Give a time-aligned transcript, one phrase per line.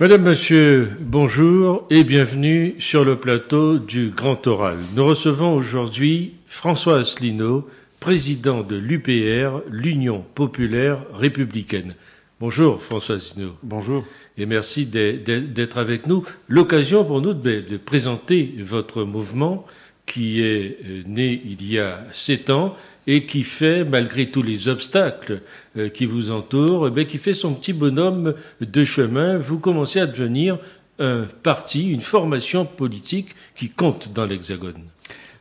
[0.00, 4.78] Madame, Monsieur, bonjour et bienvenue sur le plateau du Grand Oral.
[4.96, 7.68] Nous recevons aujourd'hui François Asselineau,
[8.00, 11.96] président de l'UPR, l'Union populaire républicaine.
[12.40, 13.52] Bonjour François Asselineau.
[13.62, 14.02] Bonjour.
[14.38, 16.26] Et merci d'être avec nous.
[16.48, 19.66] L'occasion pour nous de, présenter votre mouvement
[20.06, 22.74] qui est euh, né il y a sept ans
[23.10, 25.42] et qui fait, malgré tous les obstacles
[25.76, 29.36] euh, qui vous entourent, eh qui fait son petit bonhomme de chemin.
[29.36, 30.60] Vous commencez à devenir
[31.00, 34.84] un parti, une formation politique qui compte dans l'Hexagone.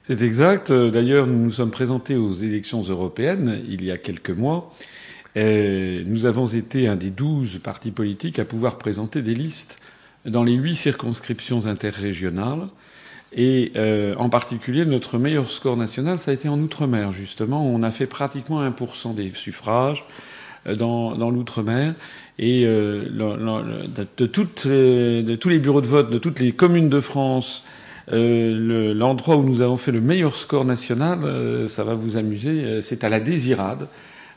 [0.01, 0.71] C'est exact.
[0.71, 4.73] D'ailleurs, nous nous sommes présentés aux élections européennes il y a quelques mois.
[5.35, 9.79] Et nous avons été un des douze partis politiques à pouvoir présenter des listes
[10.25, 12.67] dans les huit circonscriptions interrégionales.
[13.33, 17.65] Et euh, en particulier, notre meilleur score national, ça a été en Outre-mer, justement.
[17.65, 20.04] On a fait pratiquement 1% des suffrages
[20.67, 21.93] euh, dans, dans l'Outre-mer.
[22.39, 27.63] Et euh, de, de tous les bureaux de vote, de toutes les communes de France,
[28.12, 33.09] l'endroit où nous avons fait le meilleur score national, ça va vous amuser, c'est à
[33.09, 33.87] la Désirade.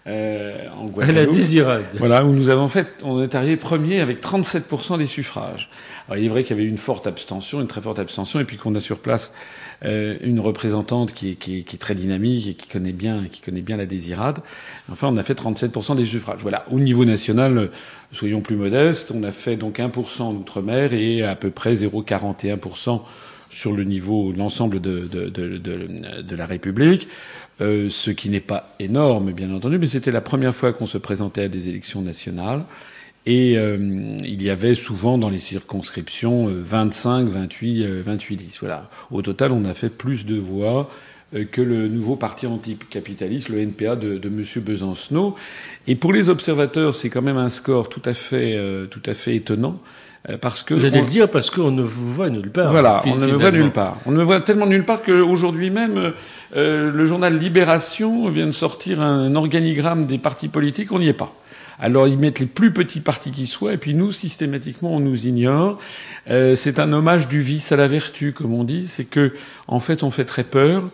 [0.09, 1.17] Euh, en Guadeloupe.
[1.17, 1.85] La désirade.
[1.99, 5.71] Voilà, où nous avons fait, on est arrivé premier avec 37% des suffrages.
[6.09, 8.45] Alors, il est vrai qu'il y avait une forte abstention, une très forte abstention, et
[8.45, 9.33] puis qu'on a sur place
[9.85, 13.41] euh, une représentante qui est, qui, qui est, très dynamique et qui connaît bien, qui
[13.41, 14.41] connaît bien la désirade.
[14.91, 16.41] Enfin, on a fait 37% des suffrages.
[16.41, 16.65] Voilà.
[16.73, 17.71] Au niveau national,
[18.11, 23.03] soyons plus modestes, on a fait donc 1% en outre-mer et à peu près 0,41%
[23.53, 25.59] sur le niveau, l'ensemble de, de, de,
[26.23, 27.07] de, la République.
[27.61, 30.99] Euh, ce qui n'est pas énorme, bien entendu, mais c'était la première fois qu'on se
[30.99, 32.65] présentait à des élections nationales.
[33.25, 38.59] Et euh, il y avait souvent dans les circonscriptions 25, 28, 28 listes.
[38.61, 38.91] Voilà.
[39.13, 40.91] Au total, on a fait plus de voix
[41.35, 44.45] euh, que le nouveau parti anticapitaliste, le NPA de, de M.
[44.65, 45.37] Besancenot.
[45.87, 48.59] Et pour les observateurs, c'est quand même un score tout à fait,
[48.91, 49.79] tout à fait étonnant.
[50.31, 52.71] Euh, parce que vous allez le dire parce qu'on ne vous voit nulle part.
[52.71, 53.99] Voilà, on ne me voit nulle part.
[54.07, 56.13] On ne me voit tellement nulle part qu'aujourd'hui même,
[56.55, 60.93] euh, le journal Libération vient de sortir un organigramme des partis politiques.
[60.93, 61.33] On n'y est pas.
[61.81, 65.27] Alors ils mettent les plus petits partis qui soient, et puis nous, systématiquement, on nous
[65.27, 65.79] ignore.
[66.31, 68.87] Euh, c'est un hommage du vice à la vertu, comme on dit.
[68.87, 69.33] C'est que,
[69.67, 70.89] en fait, on fait très peur.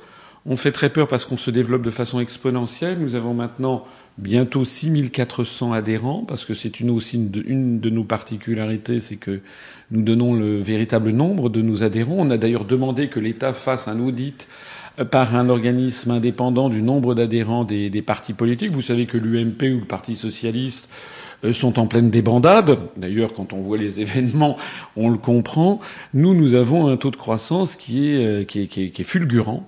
[0.47, 2.97] On fait très peur parce qu'on se développe de façon exponentielle.
[2.99, 3.85] Nous avons maintenant
[4.19, 9.41] bientôt 6400 adhérents, parce que c'est une aussi une de, nos particularités, c'est que
[9.91, 12.17] nous donnons le véritable nombre de nos adhérents.
[12.19, 14.49] On a d'ailleurs demandé que l'État fasse un audit
[14.99, 18.73] euh, par un organisme indépendant du nombre d'adhérents des, partis politiques.
[18.73, 20.89] Vous savez que l'UMP ou le Parti socialiste
[21.45, 22.77] euh, sont en pleine débandade.
[22.97, 24.57] D'ailleurs, quand on voit les événements,
[24.97, 25.81] on le comprend.
[26.13, 29.65] Nous, nous avons un taux de croissance qui est, euh, fulgurant.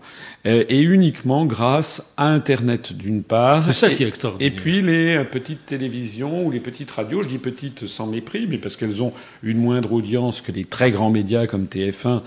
[0.46, 3.62] Euh, et uniquement grâce à Internet d'une part.
[3.62, 4.50] C'est ça qui est extraordinaire.
[4.50, 8.46] Et puis les euh, petites télévisions ou les petites radios, je dis petites sans mépris,
[8.48, 9.12] mais parce qu'elles ont
[9.42, 12.22] une moindre audience que les très grands médias comme TF1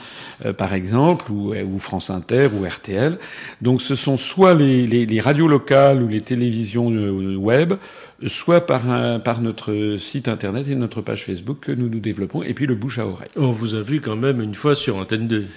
[0.45, 3.17] euh, par exemple, ou, ou, France Inter ou RTL.
[3.63, 7.73] Donc ce sont soit les, les, les radios locales ou les télévisions web,
[8.27, 12.43] soit par, un, par notre site Internet et notre page Facebook que nous nous développons,
[12.43, 13.29] et puis le bouche à oreille.
[13.35, 15.47] On vous a vu quand même une fois sur Antenne 2.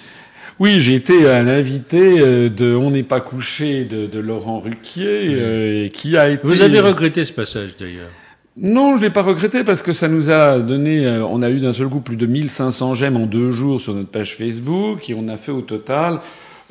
[0.59, 5.29] Oui, j'ai été à l'invité euh, de On n'est pas couché de, de Laurent Ruquier,
[5.35, 6.41] euh, qui a été.
[6.45, 8.09] Vous avez regretté ce passage d'ailleurs.
[8.57, 11.61] Non, je l'ai pas regretté parce que ça nous a donné, euh, on a eu
[11.61, 15.15] d'un seul coup plus de 1500 j'aime en deux jours sur notre page Facebook et
[15.15, 16.21] on a fait au total,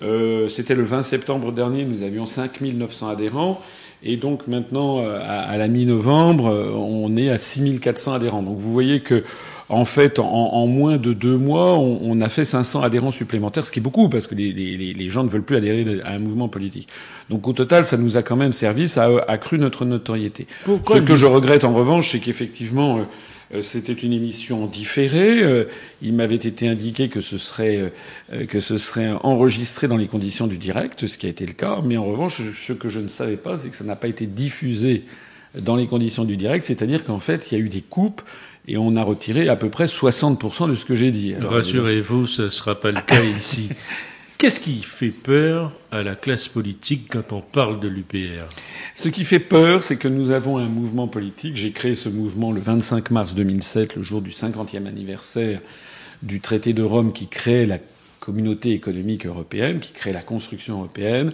[0.01, 3.61] euh, c'était le 20 septembre dernier, nous avions 5900 adhérents
[4.01, 8.41] et donc maintenant, à, à la mi-novembre, on est à 6400 adhérents.
[8.41, 9.23] Donc vous voyez que
[9.69, 13.79] en fait, en, moins de deux mois, on, a fait 500 adhérents supplémentaires, ce qui
[13.79, 16.87] est beaucoup parce que les, gens ne veulent plus adhérer à un mouvement politique.
[17.29, 20.45] Donc au total, ça nous a quand même servi, ça a accru notre notoriété.
[20.67, 23.07] ce que je regrette en revanche, c'est qu'effectivement,
[23.53, 25.41] euh, c'était une émission différée.
[25.41, 25.65] Euh,
[26.01, 27.91] il m'avait été indiqué que ce serait
[28.33, 31.53] euh, que ce serait enregistré dans les conditions du direct, ce qui a été le
[31.53, 31.79] cas.
[31.83, 34.25] Mais en revanche, ce que je ne savais pas, c'est que ça n'a pas été
[34.25, 35.05] diffusé
[35.59, 38.21] dans les conditions du direct, c'est-à-dire qu'en fait, il y a eu des coupes
[38.67, 41.35] et on a retiré à peu près 60% de ce que j'ai dit.
[41.35, 43.69] Rassurez-vous, ce ne sera pas le cas ici.
[44.37, 48.43] Qu'est-ce qui fait peur à la classe politique quand on parle de l'UPR
[48.93, 51.55] Ce qui fait peur, c'est que nous avons un mouvement politique.
[51.55, 55.61] J'ai créé ce mouvement le 25 mars 2007, le jour du 50e anniversaire
[56.21, 57.77] du traité de Rome qui crée la
[58.25, 61.31] communauté économique européenne, qui crée la construction européenne.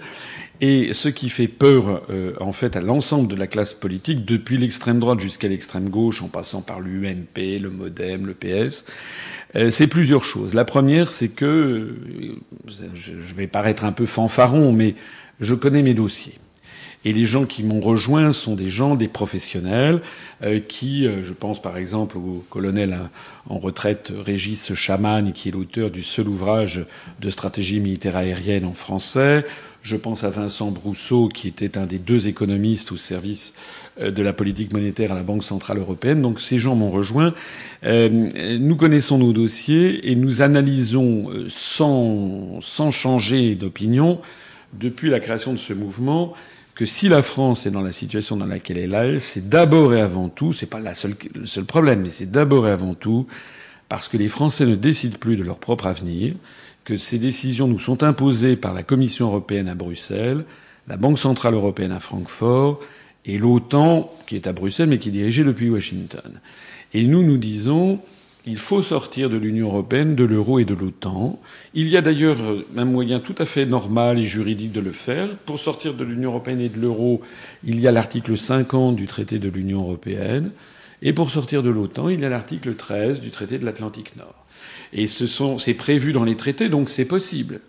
[0.59, 4.57] Et ce qui fait peur, euh, en fait, à l'ensemble de la classe politique, depuis
[4.57, 8.83] l'extrême droite jusqu'à l'extrême gauche, en passant par l'UMP, le MoDem, le PS,
[9.55, 10.53] euh, c'est plusieurs choses.
[10.53, 12.35] La première, c'est que, euh,
[12.93, 14.95] je vais paraître un peu fanfaron, mais
[15.39, 16.37] je connais mes dossiers.
[17.03, 20.01] Et les gens qui m'ont rejoint sont des gens, des professionnels,
[20.43, 22.97] euh, qui, euh, je pense par exemple au colonel
[23.49, 26.85] en retraite Régis Chaman, qui est l'auteur du seul ouvrage
[27.19, 29.45] de stratégie militaire aérienne en français.
[29.81, 33.55] Je pense à Vincent Brousseau, qui était un des deux économistes au service
[33.99, 36.21] euh, de la politique monétaire à la Banque centrale européenne.
[36.21, 37.33] Donc ces gens m'ont rejoint.
[37.83, 44.21] nous connaissons nos dossiers et nous analysons sans, sans changer d'opinion
[44.73, 46.35] depuis la création de ce mouvement
[46.81, 50.01] que si la France est dans la situation dans laquelle elle est, c'est d'abord et
[50.01, 53.27] avant tout, c'est pas le seul problème, mais c'est d'abord et avant tout
[53.87, 56.33] parce que les Français ne décident plus de leur propre avenir,
[56.83, 60.43] que ces décisions nous sont imposées par la Commission européenne à Bruxelles,
[60.87, 62.79] la Banque centrale européenne à Francfort
[63.25, 66.39] et l'OTAN qui est à Bruxelles mais qui est dirigée depuis Washington.
[66.95, 67.99] Et nous, nous disons,
[68.45, 71.39] il faut sortir de l'Union européenne, de l'euro et de l'OTAN.
[71.73, 72.39] Il y a d'ailleurs
[72.75, 75.29] un moyen tout à fait normal et juridique de le faire.
[75.45, 77.21] Pour sortir de l'Union européenne et de l'euro,
[77.63, 80.51] il y a l'article 50 du traité de l'Union européenne.
[81.03, 84.35] Et pour sortir de l'OTAN, il y a l'article 13 du traité de l'Atlantique Nord.
[84.93, 87.61] Et ce sont, c'est prévu dans les traités, donc c'est possible.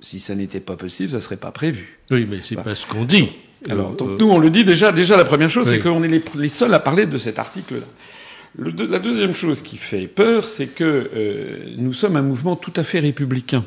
[0.00, 2.00] Si ça n'était pas possible, ça serait pas prévu.
[2.10, 3.28] Oui, mais c'est pas ce qu'on dit.
[3.70, 4.90] Alors, donc, nous, on le dit déjà.
[4.90, 7.86] Déjà, la première chose, c'est qu'on est les, les seuls à parler de cet article-là
[8.58, 12.82] la deuxième chose qui fait peur, c'est que euh, nous sommes un mouvement tout à
[12.82, 13.64] fait républicain.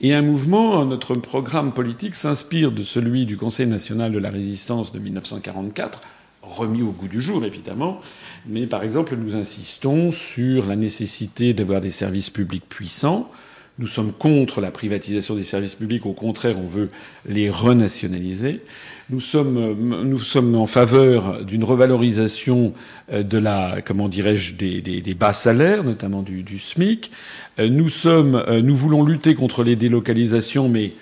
[0.00, 4.92] Et un mouvement, notre programme politique s'inspire de celui du Conseil national de la résistance
[4.92, 6.00] de 1944,
[6.42, 8.00] remis au goût du jour évidemment,
[8.46, 13.30] mais par exemple nous insistons sur la nécessité d'avoir des services publics puissants,
[13.80, 16.88] nous sommes contre la privatisation des services publics, au contraire, on veut
[17.26, 18.60] les renationaliser.
[19.08, 19.74] Nous sommes,
[20.04, 22.74] nous sommes en faveur d'une revalorisation
[23.10, 27.10] euh, de la, comment dirais-je, des, bas salaires, notamment du, du SMIC.
[27.58, 30.92] Euh, nous sommes, euh, nous voulons lutter contre les délocalisations, mais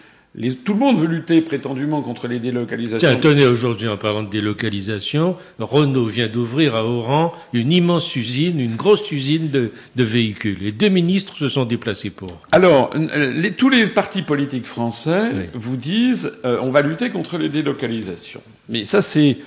[0.64, 3.08] tout le monde veut lutter prétendument contre les délocalisations.
[3.08, 8.60] Tiens, tenez, aujourd'hui, en parlant de délocalisation, Renault vient d'ouvrir à Oran une immense usine,
[8.60, 10.58] une grosse usine de, de, véhicules.
[10.60, 12.40] Les deux ministres se sont déplacés pour.
[12.52, 15.44] Alors, les, tous les partis politiques français oui.
[15.54, 18.42] vous disent euh, on va lutter contre les délocalisations.
[18.68, 19.38] Mais ça, c'est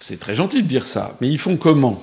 [0.00, 1.16] c'est très gentil de dire ça.
[1.20, 2.02] Mais ils font comment?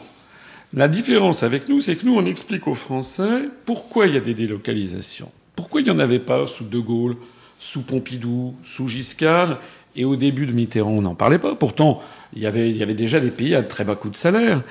[0.74, 4.22] La différence avec nous, c'est que nous, on explique aux Français pourquoi il y a
[4.22, 5.32] des délocalisations.
[5.56, 7.16] Pourquoi il n'y en avait pas sous De Gaulle?
[7.60, 9.60] Sous Pompidou, sous Giscard,
[9.96, 11.56] et au début de Mitterrand, on n'en parlait pas.
[11.56, 12.02] Pourtant,
[12.36, 14.62] il y, avait, déjà des pays à très bas coût de salaire.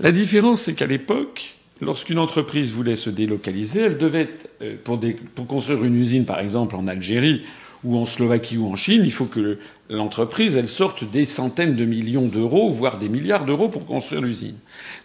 [0.00, 4.28] La différence, c'est qu'à l'époque, lorsqu'une entreprise voulait se délocaliser, elle devait,
[4.62, 7.42] euh, pour, construire une usine, par exemple, en Algérie,
[7.84, 9.56] ou en Slovaquie, ou en Chine, il faut que
[9.90, 14.56] l'entreprise, elle sorte des centaines de millions d'euros, voire des milliards d'euros pour construire l'usine.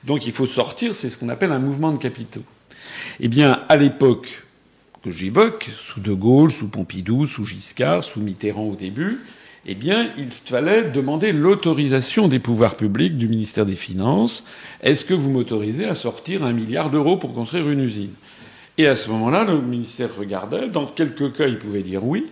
[0.03, 2.43] Donc il faut sortir, c'est ce qu'on appelle un mouvement de capitaux.
[3.19, 4.42] Eh bien, à l'époque,
[5.03, 9.19] que j'évoque, sous De Gaulle, sous Pompidou, sous Giscard, sous Mitterrand au début,
[9.65, 14.45] eh bien, il fallait demander l'autorisation des pouvoirs publics du ministère des Finances.
[14.81, 18.13] Est-ce que vous m'autorisez à sortir un milliard d'euros pour construire une usine?
[18.77, 20.69] Et à ce moment-là, le ministère regardait.
[20.69, 22.27] Dans quelques cas, il pouvait dire oui.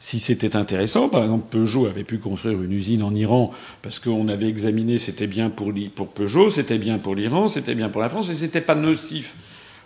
[0.00, 4.28] Si c'était intéressant, par exemple, Peugeot avait pu construire une usine en Iran parce qu'on
[4.28, 5.72] avait examiné, c'était bien pour,
[6.12, 9.34] Peugeot, c'était bien pour l'Iran, c'était bien pour la France, et c'était pas nocif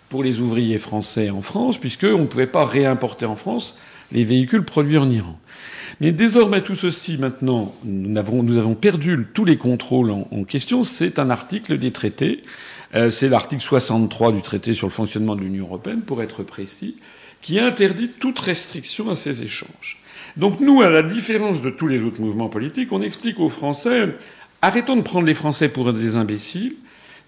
[0.09, 3.77] pour les ouvriers français en France, puisqu'on ne pouvait pas réimporter en France
[4.11, 5.39] les véhicules produits en Iran.
[6.01, 10.83] Mais désormais, tout ceci, maintenant, nous avons, perdu tous les contrôles en, en question.
[10.83, 12.43] C'est un article des traités.
[12.95, 16.97] Euh, c'est l'article 63 du traité sur le fonctionnement de l'Union européenne, pour être précis,
[17.41, 20.01] qui interdit toute restriction à ces échanges.
[20.37, 24.15] Donc nous, à la différence de tous les autres mouvements politiques, on explique aux Français,
[24.61, 26.75] arrêtons de prendre les Français pour des imbéciles,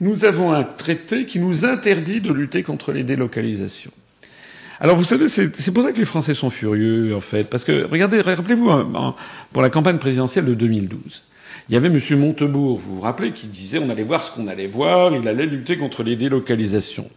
[0.01, 3.91] nous avons un traité qui nous interdit de lutter contre les délocalisations.
[4.79, 7.47] Alors vous savez, c'est pour ça que les Français sont furieux, en fait.
[7.47, 8.71] Parce que, regardez, rappelez-vous,
[9.53, 11.23] pour la campagne présidentielle de 2012,
[11.69, 11.99] il y avait M.
[12.19, 15.45] Montebourg, vous vous rappelez, qui disait on allait voir ce qu'on allait voir, il allait
[15.45, 17.07] lutter contre les délocalisations.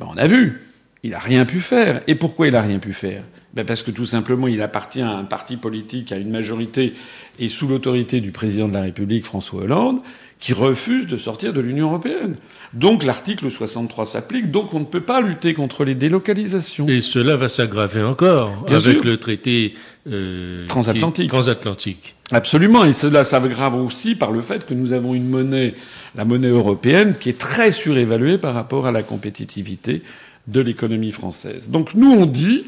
[0.00, 0.62] Ben, on a vu,
[1.02, 2.02] il n'a rien pu faire.
[2.06, 3.22] Et pourquoi il n'a rien pu faire?
[3.54, 6.94] Ben Parce que tout simplement, il appartient à un parti politique, à une majorité,
[7.38, 10.00] et sous l'autorité du président de la République, François Hollande,
[10.40, 12.34] qui refuse de sortir de l'Union européenne.
[12.72, 16.88] Donc l'article 63 s'applique, donc on ne peut pas lutter contre les délocalisations.
[16.88, 19.04] Et cela va s'aggraver encore Bien avec sûr.
[19.04, 19.74] le traité
[20.10, 21.28] euh, Transatlantique.
[21.28, 22.16] transatlantique.
[22.32, 25.74] Absolument, et cela s'aggrave aussi par le fait que nous avons une monnaie,
[26.16, 30.02] la monnaie européenne, qui est très surévaluée par rapport à la compétitivité
[30.48, 31.70] de l'économie française.
[31.70, 32.64] Donc nous on dit,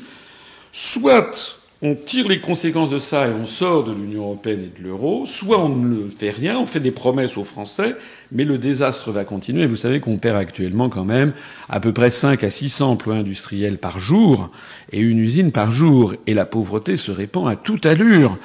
[0.75, 4.85] soit on tire les conséquences de ça et on sort de l'Union européenne et de
[4.85, 7.95] l'euro, soit on ne fait rien, on fait des promesses aux Français,
[8.33, 9.67] mais le désastre va continuer.
[9.67, 11.33] Vous savez qu'on perd actuellement quand même
[11.69, 14.51] à peu près 5 à 600 emplois industriels par jour
[14.91, 18.37] et une usine par jour, et la pauvreté se répand à toute allure.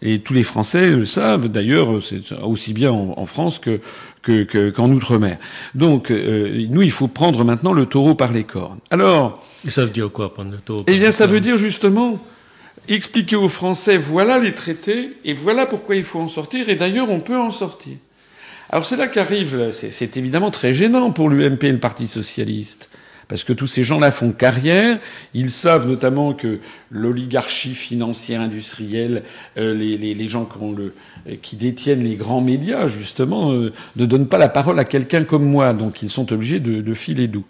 [0.00, 1.48] Et tous les Français le savent.
[1.48, 3.80] D'ailleurs, c'est aussi bien en, France que
[4.24, 5.38] qu'en outre-mer.
[5.74, 8.78] Donc, euh, nous, il faut prendre maintenant le taureau par les cornes.
[8.90, 12.18] Alors, ça veut dire quoi prendre le taureau Eh bien, ça veut dire justement
[12.88, 16.68] expliquer aux Français voilà les traités et voilà pourquoi il faut en sortir.
[16.68, 17.94] Et d'ailleurs, on peut en sortir.
[18.70, 22.88] Alors c'est là qu'arrive, c'est évidemment très gênant pour l'UMP et le Parti socialiste.
[23.28, 24.98] Parce que tous ces gens-là font carrière,
[25.32, 26.58] ils savent notamment que
[26.90, 29.22] l'oligarchie financière industrielle,
[29.56, 30.48] euh, les, gens
[31.42, 35.44] qui, détiennent les grands médias, justement, euh, ne donnent pas la parole à quelqu'un comme
[35.44, 37.44] moi, donc ils sont obligés de, de filer doux.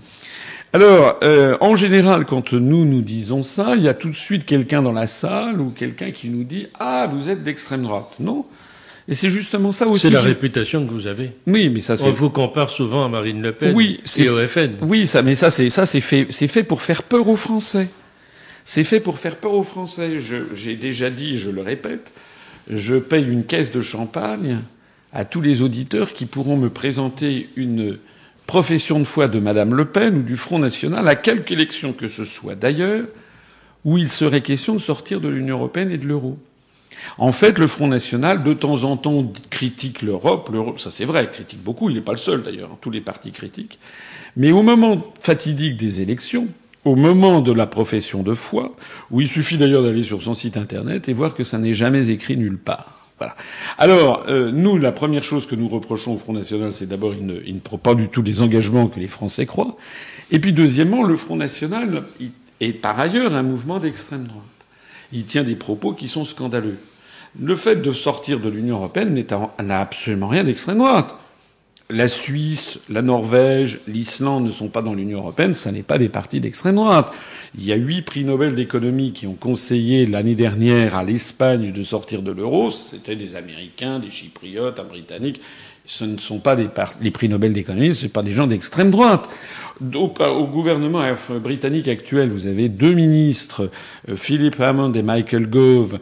[0.74, 4.44] Alors, euh, en général, quand nous nous disons ça, il y a tout de suite
[4.44, 8.16] quelqu'un dans la salle ou quelqu'un qui nous dit ah vous êtes d'extrême droite.
[8.18, 8.44] Non,
[9.06, 10.06] et c'est justement ça aussi.
[10.06, 11.32] C'est la réputation que vous avez.
[11.46, 12.06] Oui, mais ça c'est.
[12.06, 13.74] On vous compare souvent à Marine Le Pen.
[13.74, 14.76] Oui, c'est au FN.
[14.80, 17.88] Oui, ça, mais ça c'est ça c'est fait c'est fait pour faire peur aux Français.
[18.64, 20.18] C'est fait pour faire peur aux Français.
[20.54, 22.12] J'ai déjà dit, je le répète,
[22.70, 24.58] je paye une caisse de champagne
[25.12, 27.98] à tous les auditeurs qui pourront me présenter une
[28.46, 32.08] profession de foi de Madame Le Pen ou du Front National à quelque élection que
[32.08, 33.06] ce soit d'ailleurs,
[33.84, 36.38] où il serait question de sortir de l'Union européenne et de l'euro.
[37.18, 40.50] En fait, le Front National, de temps en temps, critique l'Europe.
[40.78, 41.90] Ça c'est vrai, critique beaucoup.
[41.90, 42.70] Il n'est pas le seul d'ailleurs.
[42.80, 43.78] Tous les partis critiquent.
[44.36, 46.48] Mais au moment fatidique des élections,
[46.84, 48.74] au moment de la profession de foi,
[49.10, 52.10] où il suffit d'ailleurs d'aller sur son site internet et voir que ça n'est jamais
[52.10, 53.08] écrit nulle part.
[53.18, 53.36] Voilà.
[53.78, 57.26] Alors, euh, nous, la première chose que nous reprochons au Front National, c'est d'abord il
[57.26, 59.76] ne, prend pas du tout les engagements que les Français croient.
[60.32, 62.02] Et puis, deuxièmement, le Front National
[62.60, 64.53] est par ailleurs un mouvement d'extrême droite.
[65.12, 66.78] Il tient des propos qui sont scandaleux.
[67.40, 69.24] Le fait de sortir de l'Union européenne
[69.62, 71.16] n'a absolument rien d'extrême droite.
[71.90, 76.08] La Suisse, la Norvège, l'Islande ne sont pas dans l'Union européenne, ça n'est pas des
[76.08, 77.12] partis d'extrême droite.
[77.58, 81.82] Il y a huit prix Nobel d'économie qui ont conseillé l'année dernière à l'Espagne de
[81.82, 82.70] sortir de l'euro.
[82.70, 85.42] C'était des Américains, des Chypriotes, des Britanniques
[85.84, 86.68] ce ne sont pas des
[87.00, 89.28] les prix Nobel d'économie, ce ne sont pas des gens d'extrême droite.
[89.94, 91.04] Au, au, gouvernement
[91.42, 93.70] britannique actuel, vous avez deux ministres,
[94.08, 95.98] euh, Philip Hammond et Michael Gove,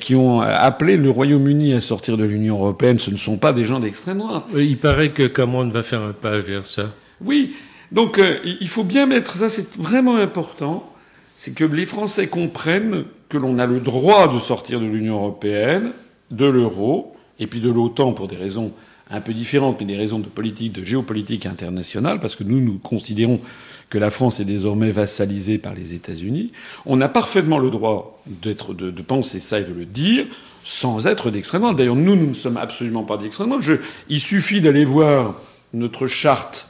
[0.00, 2.98] qui ont appelé le Royaume-Uni à sortir de l'Union européenne.
[2.98, 4.44] Ce ne sont pas des gens d'extrême droite.
[4.56, 6.92] Il paraît que Cameron va faire un pas vers ça.
[7.20, 7.56] Oui.
[7.92, 10.92] Donc euh, il faut bien mettre ça, c'est vraiment important,
[11.34, 15.92] c'est que les Français comprennent que l'on a le droit de sortir de l'Union européenne,
[16.30, 18.72] de l'euro, et puis de l'OTAN pour des raisons
[19.10, 22.78] un peu différentes, mais des raisons de politique, de géopolitique internationale, parce que nous, nous
[22.78, 23.40] considérons
[23.88, 26.52] que la France est désormais vassalisée par les États-Unis.
[26.86, 30.26] On a parfaitement le droit d'être, de, de, penser ça et de le dire
[30.64, 31.76] sans être d'extrême droite.
[31.76, 33.80] D'ailleurs, nous, nous ne sommes absolument pas d'extrême droite.
[34.08, 35.34] il suffit d'aller voir
[35.72, 36.68] notre charte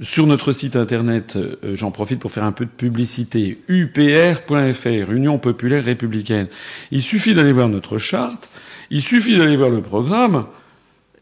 [0.00, 1.36] sur notre site internet.
[1.36, 3.58] Euh, j'en profite pour faire un peu de publicité.
[3.68, 6.48] UPR.fr, Union populaire républicaine.
[6.90, 8.50] Il suffit d'aller voir notre charte.
[8.90, 10.46] Il suffit d'aller voir le programme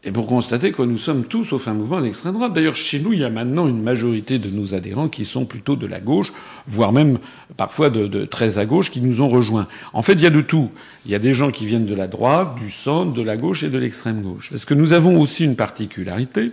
[0.05, 2.51] et pour constater que nous sommes tous au fin mouvement d'extrême droite.
[2.51, 5.77] D'ailleurs, chez nous, il y a maintenant une majorité de nos adhérents qui sont plutôt
[5.77, 6.33] de la gauche,
[6.67, 7.19] voire même
[7.55, 9.67] parfois de, de très à gauche, qui nous ont rejoints.
[9.93, 10.69] En fait, il y a de tout.
[11.05, 13.63] Il y a des gens qui viennent de la droite, du centre, de la gauche
[13.63, 14.49] et de l'extrême gauche.
[14.49, 16.51] Parce que nous avons aussi une particularité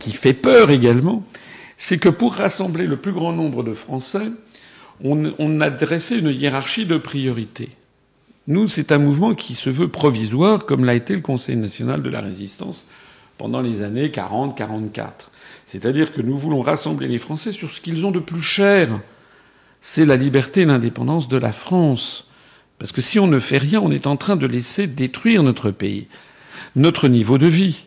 [0.00, 1.24] qui fait peur également,
[1.76, 4.32] c'est que pour rassembler le plus grand nombre de Français,
[5.04, 7.70] on, on a dressé une hiérarchie de priorités.
[8.48, 12.08] Nous, c'est un mouvement qui se veut provisoire, comme l'a été le Conseil national de
[12.08, 12.86] la résistance
[13.36, 15.10] pendant les années 40-44.
[15.66, 18.88] C'est-à-dire que nous voulons rassembler les Français sur ce qu'ils ont de plus cher.
[19.82, 22.26] C'est la liberté et l'indépendance de la France.
[22.78, 25.70] Parce que si on ne fait rien, on est en train de laisser détruire notre
[25.70, 26.08] pays,
[26.74, 27.84] notre niveau de vie,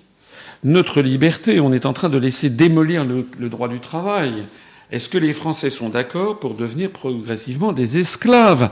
[0.63, 1.59] notre liberté.
[1.59, 4.45] On est en train de laisser démolir le, le droit du travail.
[4.91, 8.69] Est-ce que les Français sont d'accord pour devenir progressivement des esclaves?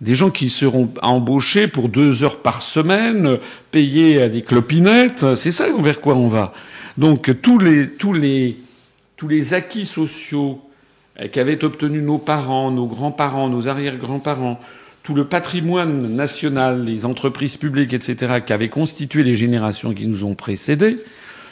[0.00, 3.38] Des gens qui seront embauchés pour deux heures par semaine,
[3.70, 6.52] payés à des clopinettes, c'est ça vers quoi on va.
[6.98, 10.60] Donc tous les acquis sociaux
[11.20, 14.60] euh, qu'avaient obtenus nos parents, nos grands-parents, nos arrière-grands-parents,
[15.02, 20.34] tout le patrimoine national, les entreprises publiques, etc., qu'avaient constitué les générations qui nous ont
[20.34, 20.98] précédés,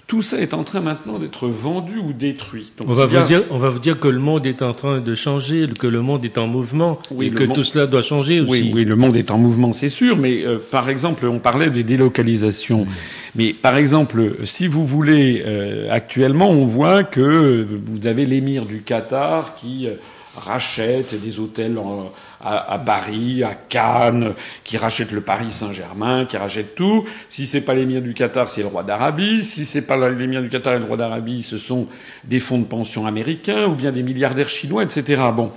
[0.06, 2.72] tout ça est en train maintenant d'être vendu ou détruit.
[2.76, 5.00] Donc, on, va vous dire, on va vous dire que le monde est en train
[5.00, 8.50] de changer, que le monde est en mouvement, et que tout cela doit changer aussi.
[8.50, 11.70] Oui, oui, le monde est en mouvement, c'est sûr, mais euh, par exemple, on parlait
[11.70, 12.86] des délocalisations.
[13.34, 18.82] Mais par exemple, si vous voulez, euh, actuellement, on voit que vous avez l'émir du
[18.82, 19.94] Qatar qui euh,
[20.36, 22.10] rachète des hôtels en
[22.44, 24.34] à, Paris, à Cannes,
[24.64, 27.04] qui rachète le Paris Saint-Germain, qui rachète tout.
[27.28, 29.42] Si c'est pas l'émir du Qatar, c'est le roi d'Arabie.
[29.44, 31.86] Si c'est pas l'émir du Qatar et le roi d'Arabie, ce sont
[32.24, 35.22] des fonds de pension américains ou bien des milliardaires chinois, etc.
[35.34, 35.50] Bon.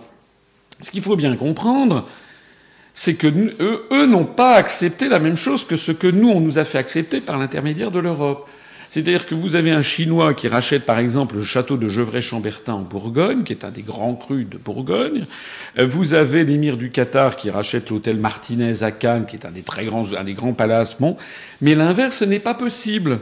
[0.80, 2.08] Ce qu'il faut bien comprendre,
[2.94, 6.40] c'est que eux, eux n'ont pas accepté la même chose que ce que nous, on
[6.40, 8.48] nous a fait accepter par l'intermédiaire de l'Europe.
[8.90, 12.82] C'est-à-dire que vous avez un Chinois qui rachète par exemple le château de Gevrey-Chambertin en
[12.82, 15.26] Bourgogne, qui est un des grands crus de Bourgogne.
[15.78, 19.52] Euh, vous avez l'émir du Qatar qui rachète l'hôtel Martinez à Cannes, qui est un
[19.52, 20.98] des très grands, un des grands palaces.
[21.00, 21.18] Bon.
[21.62, 23.20] Mais l'inverse n'est pas possible.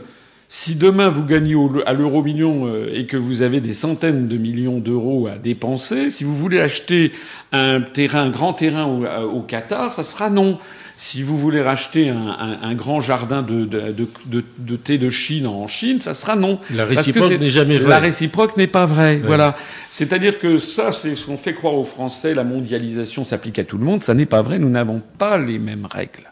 [0.48, 1.56] Si demain vous gagnez
[1.88, 6.12] à l'euro million euh, et que vous avez des centaines de millions d'euros à dépenser,
[6.12, 7.12] si vous voulez acheter
[7.52, 10.60] un terrain, un grand terrain au, au Qatar, ça sera non.
[10.98, 15.10] Si vous voulez racheter un, un, un grand jardin de, de, de, de, thé de
[15.10, 16.60] Chine en Chine, ça sera non.
[16.74, 17.90] La réciproque n'est jamais vraie.
[17.90, 19.18] La réciproque n'est pas vraie.
[19.18, 19.56] Voilà.
[19.92, 22.34] C'est-à-dire que ça, c'est ce qu'on fait croire aux Français.
[22.34, 24.04] La mondialisation s'applique à tout le monde.
[24.04, 24.58] Ça n'est pas vrai.
[24.58, 26.32] Nous n'avons pas les mêmes règles.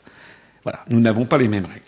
[0.63, 0.86] Voilà.
[0.89, 1.82] Nous n'avons pas les mêmes règles.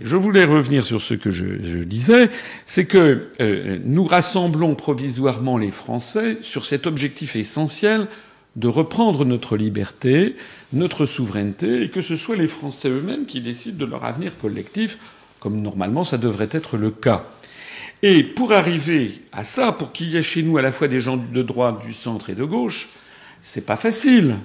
[0.00, 2.30] Je voulais revenir sur ce que je, je disais,
[2.64, 8.06] c'est que euh, nous rassemblons provisoirement les Français sur cet objectif essentiel
[8.56, 10.36] de reprendre notre liberté,
[10.72, 14.98] notre souveraineté, et que ce soit les Français eux-mêmes qui décident de leur avenir collectif,
[15.40, 17.24] comme normalement ça devrait être le cas.
[18.02, 21.00] Et pour arriver à ça, pour qu'il y ait chez nous à la fois des
[21.00, 22.90] gens de droite, du centre et de gauche,
[23.40, 24.38] c'est pas facile.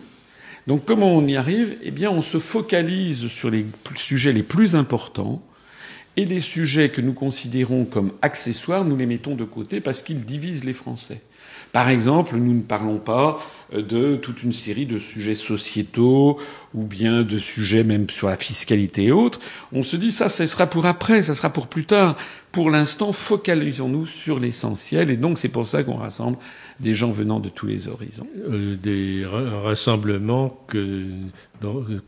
[0.68, 1.78] Donc comment on y arrive?
[1.82, 5.42] Eh bien, on se focalise sur les sujets les plus importants,
[6.18, 10.26] et les sujets que nous considérons comme accessoires, nous les mettons de côté parce qu'ils
[10.26, 11.22] divisent les Français.
[11.72, 13.40] Par exemple, nous ne parlons pas
[13.74, 16.40] de toute une série de sujets sociétaux
[16.74, 19.40] ou bien de sujets même sur la fiscalité et autres.
[19.72, 22.16] On se dit ça, ça sera pour après, ça sera pour plus tard.
[22.52, 26.38] Pour l'instant, focalisons-nous sur l'essentiel et donc c'est pour ça qu'on rassemble
[26.80, 28.28] des gens venant de tous les horizons.
[28.50, 31.06] Euh, des rassemblements que,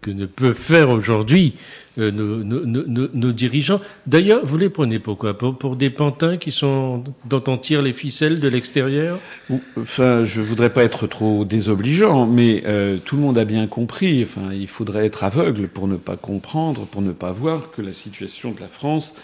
[0.02, 1.56] que ne peuvent faire aujourd'hui
[1.98, 3.82] euh, nos, nos, nos, nos, dirigeants.
[4.08, 5.38] D'ailleurs, vous les prenez pourquoi?
[5.38, 9.20] Pour, pour des pantins qui sont dont on tire les ficelles de l'extérieur?
[9.78, 14.24] Enfin, je voudrais pas être trop désobligeant, mais euh, tout le monde a bien compris.
[14.24, 17.92] Enfin, il faudrait être aveugle pour ne pas comprendre, pour ne pas voir que la
[17.92, 19.16] situation de la France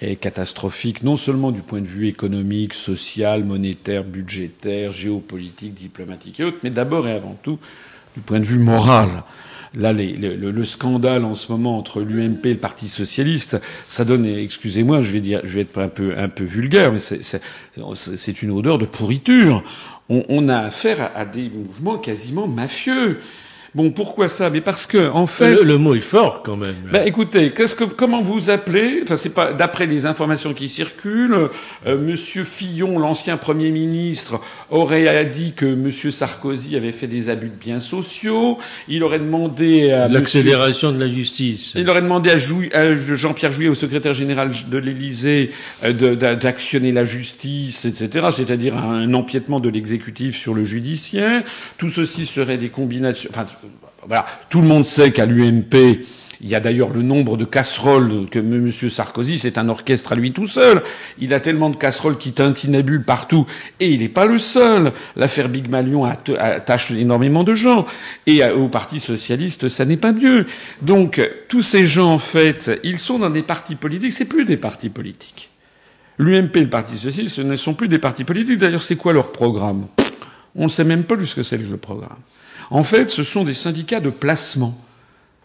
[0.00, 6.44] est catastrophique, non seulement du point de vue économique, social, monétaire, budgétaire, géopolitique, diplomatique et
[6.44, 7.58] autres, mais d'abord et avant tout
[8.14, 9.08] du point de vue moral.
[9.74, 14.04] Là, les, le, le, scandale en ce moment entre l'UMP et le Parti socialiste, ça
[14.04, 18.42] donne, excusez-moi, je vais dire, je vais être un peu un peu vulgaire, mais c'est
[18.42, 19.64] une odeur de pourriture.
[20.08, 23.22] On, a affaire à des mouvements quasiment mafieux.
[23.74, 24.50] Bon, pourquoi ça?
[24.50, 26.74] Mais parce que, en fait, le, le mot est fort quand même.
[26.92, 31.48] Ben, écoutez, qu'est-ce que, comment vous appelez Enfin, c'est pas d'après les informations qui circulent.
[31.86, 37.48] Euh, Monsieur Fillon, l'ancien Premier ministre, aurait dit que Monsieur Sarkozy avait fait des abus
[37.48, 38.58] de biens sociaux.
[38.88, 41.72] Il aurait demandé à l'accélération de la justice.
[41.74, 45.50] Il aurait demandé à, à Jean-Pierre Jouy, au secrétaire général de l'Élysée,
[45.82, 48.26] euh, d'actionner la justice, etc.
[48.30, 51.42] C'est-à-dire un empiètement de l'exécutif sur le judiciaire.
[51.78, 53.30] Tout ceci serait des combinations.
[53.32, 53.46] Enfin,
[54.48, 56.00] Tout le monde sait qu'à l'UMP,
[56.44, 58.68] il y a d'ailleurs le nombre de casseroles que M.
[58.70, 60.82] Sarkozy, c'est un orchestre à lui tout seul.
[61.20, 63.46] Il a tellement de casseroles qui tintinabulent partout.
[63.78, 64.90] Et il n'est pas le seul.
[65.14, 67.86] L'affaire Big Malion attache énormément de gens.
[68.26, 70.46] Et au Parti Socialiste, ça n'est pas mieux.
[70.80, 74.12] Donc, tous ces gens, en fait, ils sont dans des partis politiques.
[74.12, 75.48] C'est plus des partis politiques.
[76.18, 78.58] L'UMP et le Parti Socialiste, ce ne sont plus des partis politiques.
[78.58, 79.86] D'ailleurs, c'est quoi leur programme?
[80.56, 82.18] On ne sait même pas ce que c'est le programme.
[82.72, 84.74] En fait, ce sont des syndicats de placement.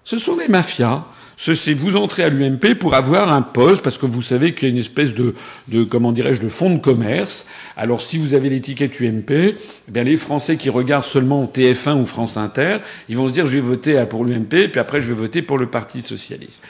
[0.06, 1.04] Ce sont des mafias.
[1.36, 4.72] C'est vous entrez à l'UMP pour avoir un poste parce que vous savez qu'il y
[4.72, 5.36] a une espèce de,
[5.68, 7.46] de comment dirais-je, de fonds de commerce.
[7.76, 9.56] Alors si vous avez l'étiquette UMP, eh
[9.90, 12.78] bien les Français qui regardent seulement TF1 ou France Inter,
[13.10, 15.58] ils vont se dire je vais voter pour l'UMP, puis après je vais voter pour
[15.58, 16.62] le Parti socialiste.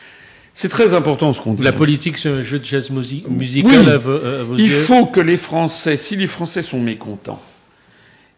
[0.53, 1.63] C'est très important ce qu'on dit.
[1.63, 3.89] La politique, c'est un jeu de jazz musical oui.
[3.89, 7.41] à, vos, à vos Il yeux faut que les Français, si les Français sont mécontents,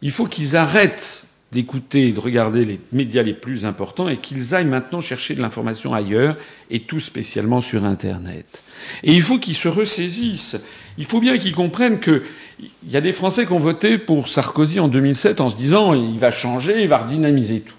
[0.02, 4.54] il faut qu'ils arrêtent d'écouter et de regarder les médias les plus importants et qu'ils
[4.54, 6.38] aillent maintenant chercher de l'information ailleurs
[6.70, 8.64] et tout spécialement sur Internet.
[9.04, 10.62] Et il faut qu'ils se ressaisissent.
[10.98, 12.24] Il faut bien qu'ils comprennent que
[12.62, 15.94] il y a des Français qui ont voté pour Sarkozy en 2007 en se disant
[15.94, 17.76] il va changer, il va redynamiser tout.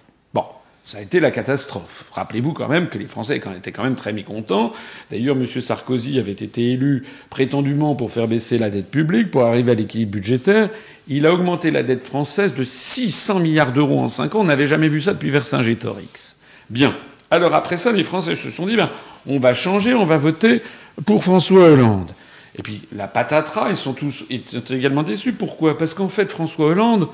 [0.90, 2.06] Ça a été la catastrophe.
[2.10, 4.72] Rappelez-vous quand même que les Français étaient quand même très mécontents.
[5.08, 5.46] D'ailleurs, M.
[5.46, 10.10] Sarkozy avait été élu prétendument pour faire baisser la dette publique, pour arriver à l'équilibre
[10.10, 10.68] budgétaire.
[11.06, 14.40] Il a augmenté la dette française de 600 milliards d'euros en 5 ans.
[14.40, 16.38] On n'avait jamais vu ça depuis Vercingétorix.
[16.70, 16.96] Bien.
[17.30, 18.90] Alors après ça, les Français se sont dit, ben,
[19.28, 20.60] on va changer, on va voter
[21.06, 22.10] pour François Hollande.
[22.56, 25.34] Et puis la patatras, ils sont tous ils sont également déçus.
[25.34, 25.78] Pourquoi?
[25.78, 27.06] Parce qu'en fait, François Hollande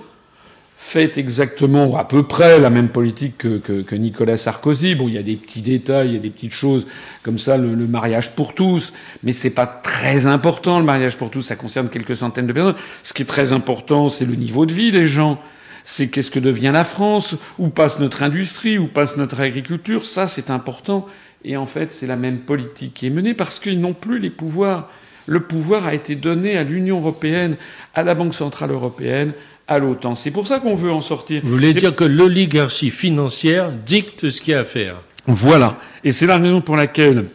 [0.78, 4.94] fait exactement à peu près la même politique que, que, que, Nicolas Sarkozy.
[4.94, 6.86] Bon, il y a des petits détails, il y a des petites choses
[7.22, 11.30] comme ça, le, le mariage pour tous, mais c'est pas très important le mariage pour
[11.30, 11.40] tous.
[11.40, 12.76] Ça concerne quelques centaines de personnes.
[13.02, 15.40] Ce qui est très important, c'est le niveau de vie des gens.
[15.82, 20.04] c'est qu'est-ce que devient la France, où passe notre industrie, où passe notre agriculture.
[20.04, 21.06] Ça, c'est important.
[21.44, 24.30] Et en fait, c'est la même politique qui est menée parce qu'ils n'ont plus les
[24.30, 24.90] pouvoirs.
[25.26, 27.56] Le pouvoir a été donné à l'Union européenne,
[27.94, 29.32] à la Banque centrale européenne,
[29.68, 30.14] à l'OTAN.
[30.14, 31.42] C'est pour ça qu'on veut en sortir.
[31.44, 35.78] Vous voulez dire que l'oligarchie financière dicte ce qu'il y a à faire Voilà.
[36.04, 37.26] Et c'est la raison pour laquelle,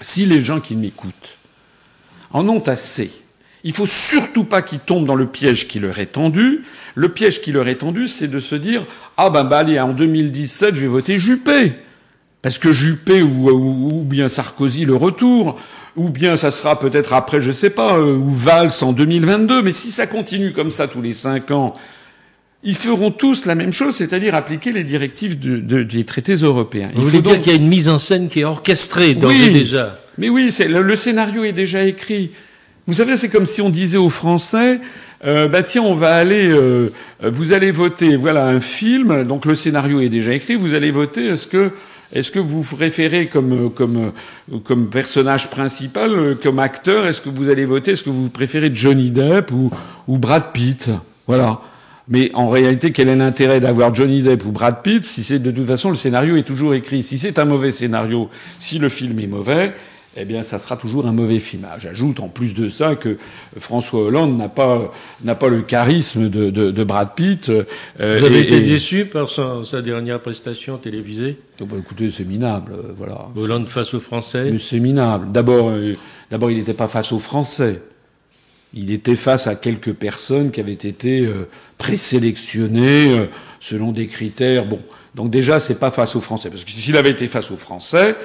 [0.00, 1.38] si les gens qui m'écoutent
[2.32, 3.10] en ont assez,
[3.62, 6.64] il faut surtout pas qu'ils tombent dans le piège qui leur est tendu.
[6.94, 8.84] Le piège qui leur est tendu, c'est de se dire
[9.16, 11.72] ah ben bah allez en 2017 je vais voter Juppé
[12.42, 15.58] parce que Juppé ou, ou, bien Sarkozy le retour
[15.96, 19.62] ou bien ça sera peut-être après je sais pas euh, ou Valls en 2022.
[19.62, 21.74] Mais si ça continue comme ça tous les cinq ans,
[22.62, 26.90] ils feront tous la même chose, c'est-à-dire appliquer les directives de, de, des traités européens.
[26.94, 29.52] Vous voulez dire qu'il y a une mise en scène qui est orchestrée d'ores oui,
[29.52, 32.30] déjà Mais oui, le, le scénario est déjà écrit.
[32.86, 34.80] Vous savez, c'est comme si on disait aux Français,
[35.24, 36.90] euh, bah tiens, on va aller, euh,
[37.22, 41.28] vous allez voter, voilà un film, donc le scénario est déjà écrit, vous allez voter,
[41.28, 41.70] est-ce que,
[42.14, 44.12] est-ce que vous préférez comme, comme,
[44.62, 49.10] comme personnage principal, comme acteur, est-ce que vous allez voter, est-ce que vous préférez Johnny
[49.10, 49.70] Depp ou,
[50.06, 50.90] ou Brad Pitt?
[51.26, 51.60] Voilà.
[52.06, 55.50] Mais en réalité, quel est l'intérêt d'avoir Johnny Depp ou Brad Pitt si c'est de
[55.50, 57.02] toute façon le scénario est toujours écrit?
[57.02, 59.74] Si c'est un mauvais scénario, si le film est mauvais,
[60.16, 61.66] eh bien, ça sera toujours un mauvais film.
[61.78, 63.18] J'ajoute en plus de ça que
[63.56, 64.92] François Hollande n'a pas
[65.24, 67.48] n'a pas le charisme de, de, de Brad Pitt.
[67.48, 67.64] Euh,
[67.98, 68.60] Vous avez et, été et...
[68.60, 71.38] déçu par sa, sa, dernière prestation télévisée?
[71.60, 73.26] Oh bah, Écoutez, c'est minable, euh, voilà.
[73.36, 74.50] Hollande face aux Français?
[74.50, 75.32] Mais c'est minable.
[75.32, 75.94] D'abord, euh,
[76.30, 77.82] d'abord, il n'était pas face aux Français.
[78.72, 81.48] Il était face à quelques personnes qui avaient été euh,
[81.78, 83.28] présélectionnées
[83.60, 84.66] selon des critères.
[84.66, 84.80] Bon,
[85.14, 88.16] donc déjà, c'est pas face aux Français, parce que s'il avait été face aux Français,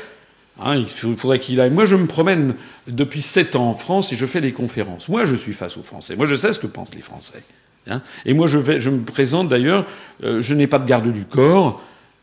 [0.62, 1.70] Hein, il faudrait qu'il aille.
[1.70, 2.56] Moi, je me promène
[2.88, 5.10] depuis sept ans en France et je fais des conférences.
[5.10, 6.16] Moi, je suis face aux Français.
[6.16, 7.44] Moi, je sais ce que pensent les Français.
[7.88, 9.86] Hein et moi, je, me présente d'ailleurs.
[10.24, 11.82] Euh, je n'ai pas de garde du corps.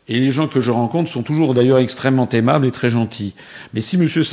[0.09, 3.33] Et les gens que je rencontre sont toujours d'ailleurs extrêmement aimables et très gentils.
[3.73, 4.23] Mais si Monsieur,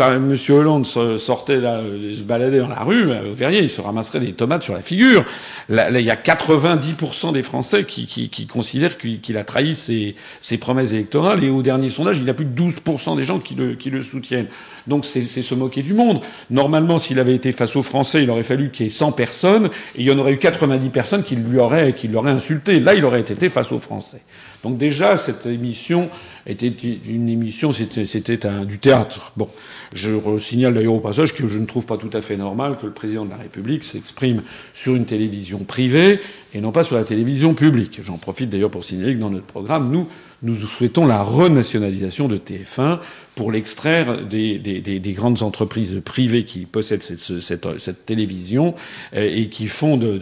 [0.54, 1.80] Hollande sortait là,
[2.12, 5.24] se baladait dans la rue, vous verriez, il se ramasserait des tomates sur la figure.
[5.68, 10.92] Là, il y a 90% des Français qui, considèrent qu'il a trahi ses, ses, promesses
[10.92, 11.42] électorales.
[11.42, 14.46] Et au dernier sondage, il y a plus de 12% des gens qui le, soutiennent.
[14.86, 16.20] Donc c'est se moquer du monde.
[16.50, 19.66] Normalement, s'il avait été face aux Français, il aurait fallu qu'il y ait 100 personnes,
[19.96, 22.78] et il y en aurait eu 90 personnes qui lui auraient, qui l'auraient insulté.
[22.78, 24.20] Là, il aurait été face aux Français.
[24.64, 26.08] Donc déjà, cette émission
[26.46, 26.68] était
[27.06, 29.32] une émission, c'était du théâtre.
[29.36, 29.48] Bon,
[29.94, 32.86] je signale d'ailleurs au passage que je ne trouve pas tout à fait normal que
[32.86, 36.18] le président de la République s'exprime sur une télévision privée
[36.54, 38.00] et non pas sur la télévision publique.
[38.02, 40.08] J'en profite d'ailleurs pour signaler que dans notre programme, nous,
[40.42, 43.00] nous souhaitons la renationalisation de TF1
[43.34, 48.74] pour l'extraire des, des, des, des, grandes entreprises privées qui possèdent cette, télévision
[49.14, 50.18] euh, et qui font de,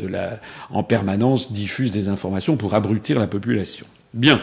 [0.71, 3.87] en permanence diffusent des informations pour abrutir la population.
[4.15, 4.43] Bien.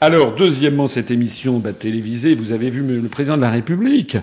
[0.00, 4.18] Alors, deuxièmement, cette émission bah, télévisée, vous avez vu le président de la République.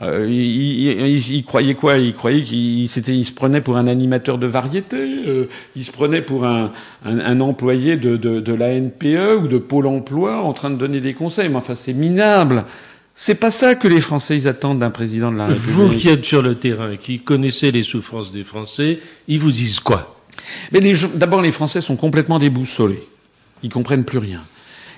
[0.00, 1.98] Euh, il, il, il, croyait quoi?
[1.98, 4.96] Il croyait qu'il il se prenait pour un animateur de variété.
[4.96, 6.70] Euh, il se prenait pour un,
[7.04, 10.76] un, un employé de, de, de, la NPE ou de Pôle Emploi en train de
[10.76, 11.48] donner des conseils.
[11.48, 12.64] Mais enfin, c'est minable.
[13.16, 15.74] C'est pas ça que les Français ils attendent d'un président de la République.
[15.74, 19.80] Vous qui êtes sur le terrain, qui connaissez les souffrances des Français, ils vous disent
[19.80, 20.16] quoi?
[20.70, 20.80] Mais
[21.14, 23.02] d'abord, les Français sont complètement déboussolés.
[23.62, 24.42] Ils comprennent plus rien.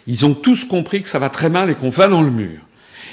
[0.06, 2.58] Ils ont tous compris que ça va très mal et qu'on va dans le mur.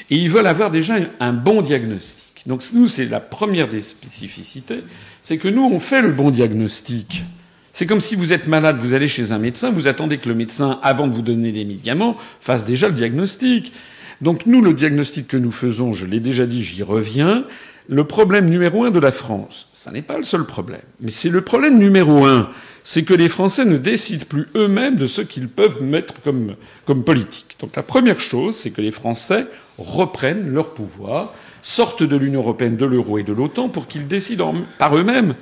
[0.10, 2.44] Et ils veulent avoir déjà un bon diagnostic.
[2.46, 4.84] Donc nous, c'est la première des spécificités,
[5.22, 7.26] c'est que nous, on fait le bon diagnostic.
[7.74, 10.36] C'est comme si vous êtes malade, vous allez chez un médecin, vous attendez que le
[10.36, 13.74] médecin, avant de vous donner les médicaments, fasse déjà le diagnostic.
[14.22, 17.46] Donc nous, le diagnostic que nous faisons, je l'ai déjà dit, j'y reviens,
[17.90, 21.30] le problème numéro un de la France, ça n'est pas le seul problème, mais c'est
[21.30, 22.50] le problème numéro un,
[22.84, 27.04] c'est que les Français ne décident plus eux-mêmes de ce qu'ils peuvent mettre comme, comme
[27.04, 27.56] politique.
[27.60, 29.46] Donc la première chose, c'est que les Français
[29.78, 34.54] reprennent leur pouvoir, sortent de l'Union européenne, de l'euro et de l'OTAN pour qu'ils décident
[34.78, 35.36] par eux-mêmes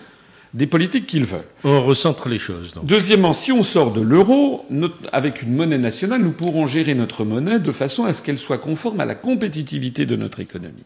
[0.54, 1.42] des politiques qu'ils veulent.
[1.66, 2.72] On recentre les choses.
[2.72, 2.86] Donc.
[2.86, 4.66] Deuxièmement, si on sort de l'euro,
[5.12, 8.58] avec une monnaie nationale, nous pourrons gérer notre monnaie de façon à ce qu'elle soit
[8.58, 10.84] conforme à la compétitivité de notre économie.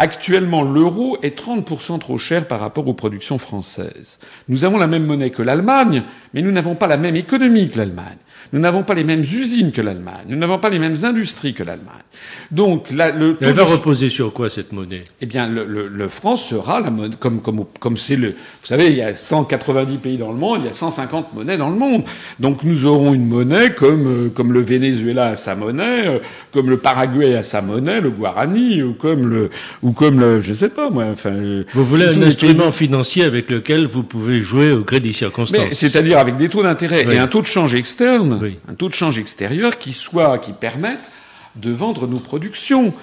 [0.00, 4.20] Actuellement, l'euro est 30% trop cher par rapport aux productions françaises.
[4.48, 7.78] Nous avons la même monnaie que l'Allemagne, mais nous n'avons pas la même économie que
[7.78, 8.16] l'Allemagne.
[8.52, 10.24] Nous n'avons pas les mêmes usines que l'Allemagne.
[10.26, 12.02] Nous n'avons pas les mêmes industries que l'Allemagne.
[12.50, 15.04] Donc, la, le Elle va reposer sur quoi cette monnaie?
[15.20, 18.28] Eh bien, le, le, le franc sera la monnaie, comme comme comme c'est le.
[18.28, 21.56] Vous savez, il y a 190 pays dans le monde, il y a 150 monnaies
[21.56, 22.04] dans le monde.
[22.40, 26.18] Donc, nous aurons une monnaie comme euh, comme le Venezuela a sa monnaie, euh,
[26.52, 29.50] comme le Paraguay a sa monnaie, le Guarani, ou comme le
[29.82, 31.04] ou comme le, je sais pas moi.
[31.10, 35.72] Enfin, euh, vous voulez un instrument financier avec lequel vous pouvez jouer au crédit circonstance.
[35.72, 39.18] C'est-à-dire avec des taux d'intérêt et un taux de change externe un taux de change
[39.18, 41.10] extérieur qui soit, qui permette
[41.56, 42.94] de vendre nos productions.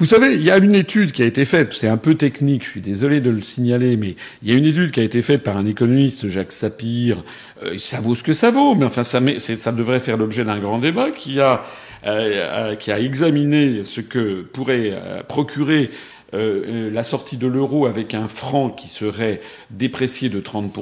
[0.00, 2.64] Vous savez, il y a une étude qui a été faite, c'est un peu technique,
[2.64, 5.22] je suis désolé de le signaler, mais il y a une étude qui a été
[5.22, 7.22] faite par un économiste, Jacques Sapir.
[7.62, 10.58] Euh, ça vaut ce que ça vaut, mais enfin, ça, ça devrait faire l'objet d'un
[10.58, 11.62] grand débat qui a,
[12.06, 15.90] euh, euh, qui a examiné ce que pourrait procurer
[16.32, 20.76] la sortie de l'euro avec un franc qui serait déprécié de 30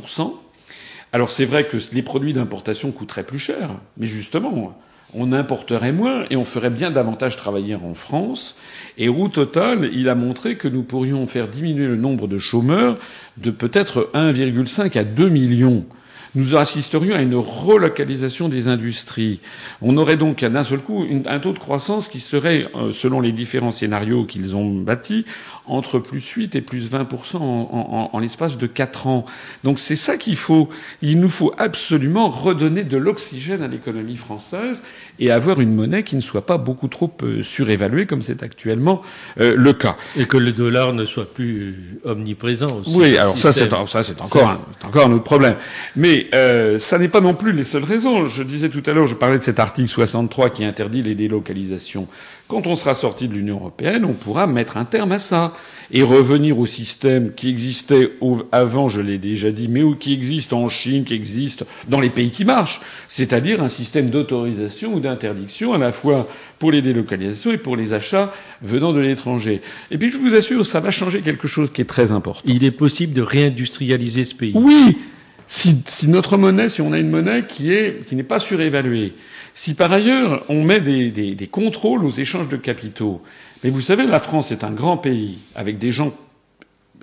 [1.12, 4.75] alors c'est vrai que les produits d'importation coûteraient plus cher, mais justement,
[5.14, 8.57] on importerait moins et on ferait bien davantage travailler en France.
[8.96, 12.98] Et au total, il a montré que nous pourrions faire diminuer le nombre de chômeurs
[13.37, 15.85] de peut-être 1,5 à 2 millions
[16.35, 19.40] nous assisterions à une relocalisation des industries.
[19.83, 23.33] On aurait donc d'un seul coup un taux de croissance qui serait, euh, selon les
[23.33, 25.27] différents scénarios qu'ils ont bâtis,
[25.66, 29.25] entre plus 8 et plus 20% en, en, l'espace de 4 ans.
[29.64, 30.68] Donc c'est ça qu'il faut.
[31.03, 34.83] Il nous faut absolument redonner de l'oxygène à l'économie française
[35.18, 39.03] et avoir une monnaie qui ne soit pas beaucoup trop euh, surévaluée comme c'est actuellement
[39.40, 39.96] euh, le cas.
[40.16, 42.96] Et que le dollar ne soit plus omniprésent aussi.
[42.96, 45.55] Oui, alors ça c'est ça c'est encore encore un autre problème.
[45.96, 48.27] Mais euh, ça n'est pas non plus les seules raisons.
[48.27, 52.09] Je disais tout à l'heure, je parlais de cet article 63 qui interdit les délocalisations.
[52.53, 55.55] Quand on sera sorti de l'Union européenne, on pourra mettre un terme à ça
[55.91, 58.11] et revenir au système qui existait
[58.53, 62.31] avant, je l'ai déjà dit, mais qui existe en Chine, qui existe dans les pays
[62.31, 67.57] qui marchent, c'est-à-dire un système d'autorisation ou d'interdiction à la fois pour les délocalisations et
[67.57, 69.62] pour les achats venant de l'étranger.
[69.91, 72.43] Et puis je vous assure, ça va changer quelque chose qui est très important.
[72.45, 74.53] Il est possible de réindustrialiser ce pays.
[74.55, 74.99] Oui,
[75.53, 79.12] si, notre monnaie, si on a une monnaie qui est qui n'est pas surévaluée,
[79.53, 83.21] si par ailleurs on met des, contrôles aux échanges de capitaux,
[83.62, 86.15] mais vous savez, la France est un grand pays avec des gens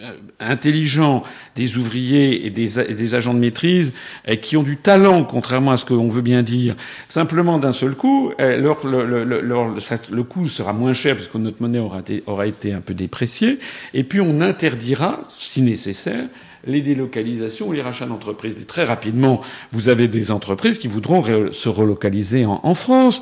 [0.02, 1.22] euh, intelligents,
[1.56, 3.94] des ouvriers et des, des agents de maîtrise
[4.42, 6.76] qui ont du talent, contrairement à ce qu'on veut bien dire.
[7.08, 12.48] Simplement, d'un seul coup, leur, le, coût sera moins cher puisque notre monnaie aura aura
[12.48, 13.60] été un peu dépréciée.
[13.94, 16.26] Et puis, on interdira, si nécessaire,
[16.70, 18.56] les délocalisations ou les rachats d'entreprises.
[18.58, 23.22] Mais très rapidement, vous avez des entreprises qui voudront se relocaliser en, France.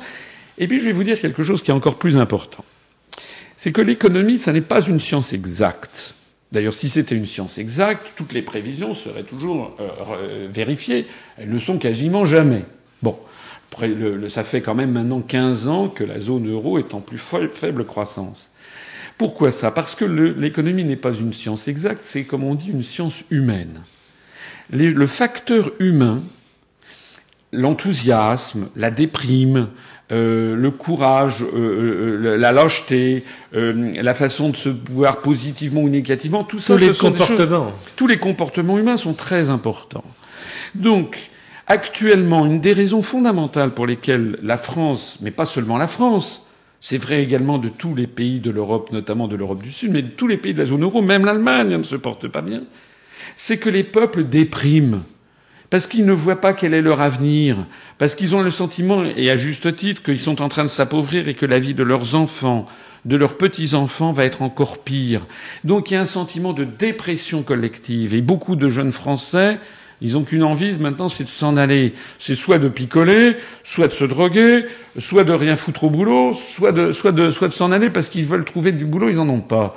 [0.58, 2.64] Et puis je vais vous dire quelque chose qui est encore plus important.
[3.56, 6.14] C'est que l'économie, ça n'est pas une science exacte.
[6.52, 11.06] D'ailleurs, si c'était une science exacte, toutes les prévisions seraient toujours euh, vérifiées.
[11.36, 12.64] Elles ne sont quasiment jamais.
[13.02, 13.18] Bon.
[14.28, 17.84] Ça fait quand même maintenant 15 ans que la zone euro est en plus faible
[17.84, 18.50] croissance.
[19.18, 19.72] Pourquoi ça?
[19.72, 23.80] Parce que l'économie n'est pas une science exacte, c'est comme on dit une science humaine.
[24.70, 26.22] le facteur humain,
[27.52, 29.70] l'enthousiasme, la déprime,
[30.10, 36.44] euh, le courage, euh, euh la lâcheté, la façon de se voir positivement ou négativement,
[36.44, 37.72] tout ça, tous les comportements.
[37.96, 40.04] tous les comportements humains sont très importants.
[40.74, 41.30] Donc,
[41.66, 46.47] actuellement, une des raisons fondamentales pour lesquelles la France, mais pas seulement la France,
[46.80, 50.02] c'est vrai également de tous les pays de l'Europe, notamment de l'Europe du Sud, mais
[50.02, 52.62] de tous les pays de la zone euro, même l'Allemagne ne se porte pas bien.
[53.34, 55.02] C'est que les peuples dépriment.
[55.70, 57.66] Parce qu'ils ne voient pas quel est leur avenir,
[57.98, 61.28] parce qu'ils ont le sentiment, et à juste titre, qu'ils sont en train de s'appauvrir
[61.28, 62.64] et que la vie de leurs enfants,
[63.04, 65.26] de leurs petits-enfants va être encore pire.
[65.64, 68.14] Donc il y a un sentiment de dépression collective.
[68.14, 69.58] Et beaucoup de jeunes Français
[70.00, 71.92] ils ont qu'une envie maintenant, c'est de s'en aller.
[72.18, 74.64] C'est soit de picoler, soit de se droguer,
[74.98, 78.08] soit de rien foutre au boulot, soit de, soit de, soit de s'en aller parce
[78.08, 79.76] qu'ils veulent trouver du boulot, ils en ont pas.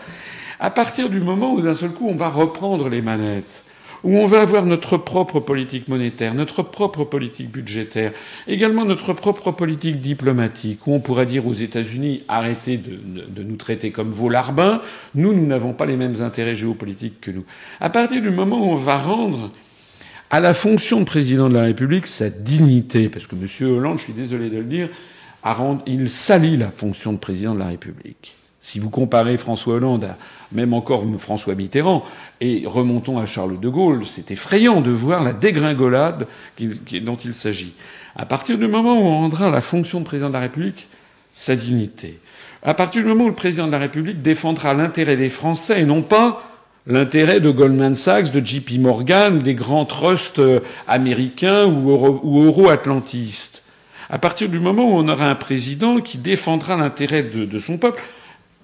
[0.59, 3.63] À partir du moment où d'un seul coup on va reprendre les manettes,
[4.03, 8.11] où on va avoir notre propre politique monétaire, notre propre politique budgétaire,
[8.47, 12.91] également notre propre politique diplomatique, où on pourra dire aux États-Unis arrêtez de,
[13.27, 14.81] de, nous traiter comme vos larbins,
[15.15, 17.45] nous, nous n'avons pas les mêmes intérêts géopolitiques que nous.
[17.79, 19.51] À partir du moment où on va rendre
[20.31, 23.69] à la fonction de président de la République sa dignité, parce que M.
[23.69, 24.89] Hollande, je suis désolé de le dire,
[25.85, 28.37] il salit la fonction de président de la République.
[28.61, 30.17] Si vous comparez François Hollande à
[30.53, 32.05] même encore François Mitterrand,
[32.39, 36.27] et remontons à Charles de Gaulle, c'est effrayant de voir la dégringolade
[37.01, 37.73] dont il s'agit.
[38.15, 40.87] À partir du moment où on rendra la fonction de président de la République
[41.33, 42.19] sa dignité,
[42.63, 45.85] à partir du moment où le président de la République défendra l'intérêt des Français et
[45.85, 46.50] non pas
[46.87, 53.63] l'intérêt de Goldman Sachs, de JP Morgan, des grands trusts euh, américains ou euro-atlantistes.
[54.09, 58.03] à partir du moment où on aura un président qui défendra l'intérêt de, son peuple,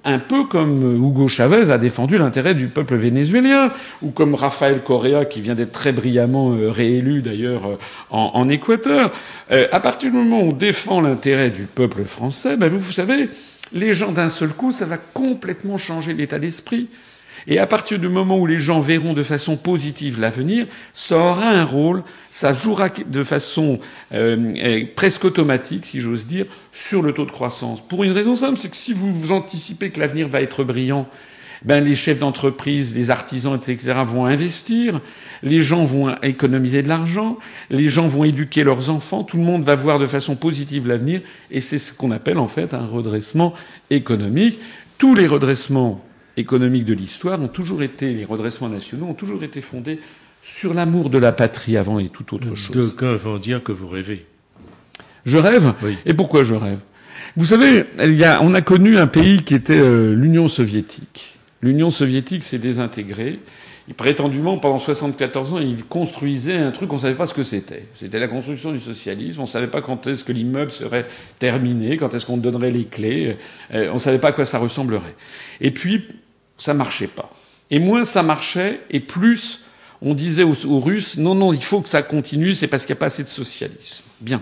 [0.07, 5.25] un peu comme Hugo Chavez a défendu l'intérêt du peuple vénézuélien, ou comme Rafael Correa,
[5.25, 7.77] qui vient d'être très brillamment euh, réélu d'ailleurs euh,
[8.09, 9.11] en, Équateur.
[9.51, 13.29] Euh, à partir du moment où on défend l'intérêt du peuple français, ben vous savez,
[13.73, 16.89] les gens d'un seul coup, ça va complètement changer l'état d'esprit.
[17.47, 21.49] Et à partir du moment où les gens verront de façon positive l'avenir, ça aura
[21.49, 23.79] un rôle, ça jouera de façon
[24.13, 27.79] euh, euh, presque automatique, si j'ose dire, sur le taux de croissance.
[27.79, 31.07] Pour une raison simple, c'est que si vous, vous anticipez que l'avenir va être brillant,
[31.63, 34.01] ben les chefs d'entreprise, les artisans, etc.
[34.03, 34.99] vont investir,
[35.41, 37.37] les gens vont économiser de l'argent,
[37.69, 41.21] les gens vont éduquer leurs enfants, tout le monde va voir de façon positive l'avenir,
[41.49, 43.53] et c'est ce qu'on appelle en fait un redressement
[43.89, 44.59] économique.
[44.97, 46.03] Tous les redressements
[46.37, 49.99] économiques de l'histoire ont toujours été, les redressements nationaux ont toujours été fondés
[50.43, 52.71] sur l'amour de la patrie avant et toute autre chose.
[52.71, 54.25] D'aucuns vont dire que vous rêvez.
[55.25, 55.73] Je rêve
[56.05, 56.79] Et pourquoi je rêve?
[57.35, 61.35] Vous savez, il y a, on a connu un pays qui était euh, l'Union soviétique.
[61.61, 63.39] L'Union soviétique s'est désintégrée.
[63.89, 67.43] Et prétendument, pendant 74 ans, ils construisaient un truc, on ne savait pas ce que
[67.43, 67.85] c'était.
[67.93, 69.39] C'était la construction du socialisme.
[69.39, 71.05] On ne savait pas quand est-ce que l'immeuble serait
[71.39, 73.37] terminé, quand est-ce qu'on donnerait les clés.
[73.73, 75.15] Euh, on ne savait pas à quoi ça ressemblerait.
[75.61, 76.05] Et puis,
[76.57, 77.29] ça marchait pas.
[77.69, 79.61] Et moins ça marchait, et plus
[80.01, 82.99] on disait aux, Russes non, non, il faut que ça continue, c'est parce qu'il n'y
[82.99, 84.03] a pas assez de socialisme.
[84.21, 84.41] Bien.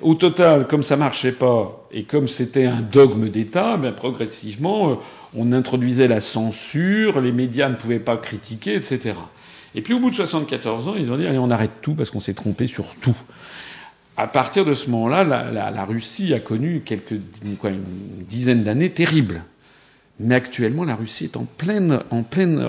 [0.00, 4.94] Au total, comme ça marchait pas, et comme c'était un dogme d'État, ben progressivement, euh,
[5.34, 9.14] on introduisait la censure, les médias ne pouvaient pas critiquer, etc.
[9.74, 12.10] Et puis au bout de 74 ans, ils ont dit allez, on arrête tout parce
[12.10, 13.16] qu'on s'est trompé sur tout.
[14.18, 17.20] À partir de ce moment-là, la, la, Russie a connu quelques
[17.58, 17.84] quoi, une
[18.26, 19.42] dizaine d'années terribles.
[20.18, 22.66] Mais actuellement, la Russie est en pleine, en pleine,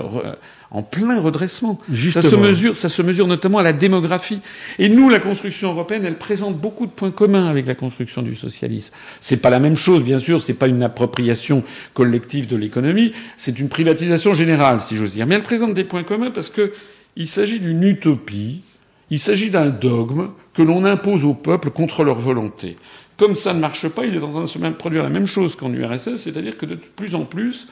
[0.70, 1.78] en plein redressement.
[2.10, 4.40] Ça se mesure, ça se mesure notamment à la démographie.
[4.78, 8.34] Et nous, la construction européenne, elle présente beaucoup de points communs avec la construction du
[8.34, 8.92] socialisme.
[9.20, 10.42] C'est pas la même chose, bien sûr.
[10.42, 13.12] C'est pas une appropriation collective de l'économie.
[13.36, 15.26] C'est une privatisation générale, si j'ose dire.
[15.26, 16.72] Mais elle présente des points communs parce que
[17.16, 18.62] il s'agit d'une utopie.
[19.10, 22.76] Il s'agit d'un dogme que l'on impose au peuple contre leur volonté.
[23.18, 25.56] Comme ça ne marche pas, il est en train de se produire la même chose
[25.56, 27.66] qu'en URSS, c'est-à-dire que de plus en plus,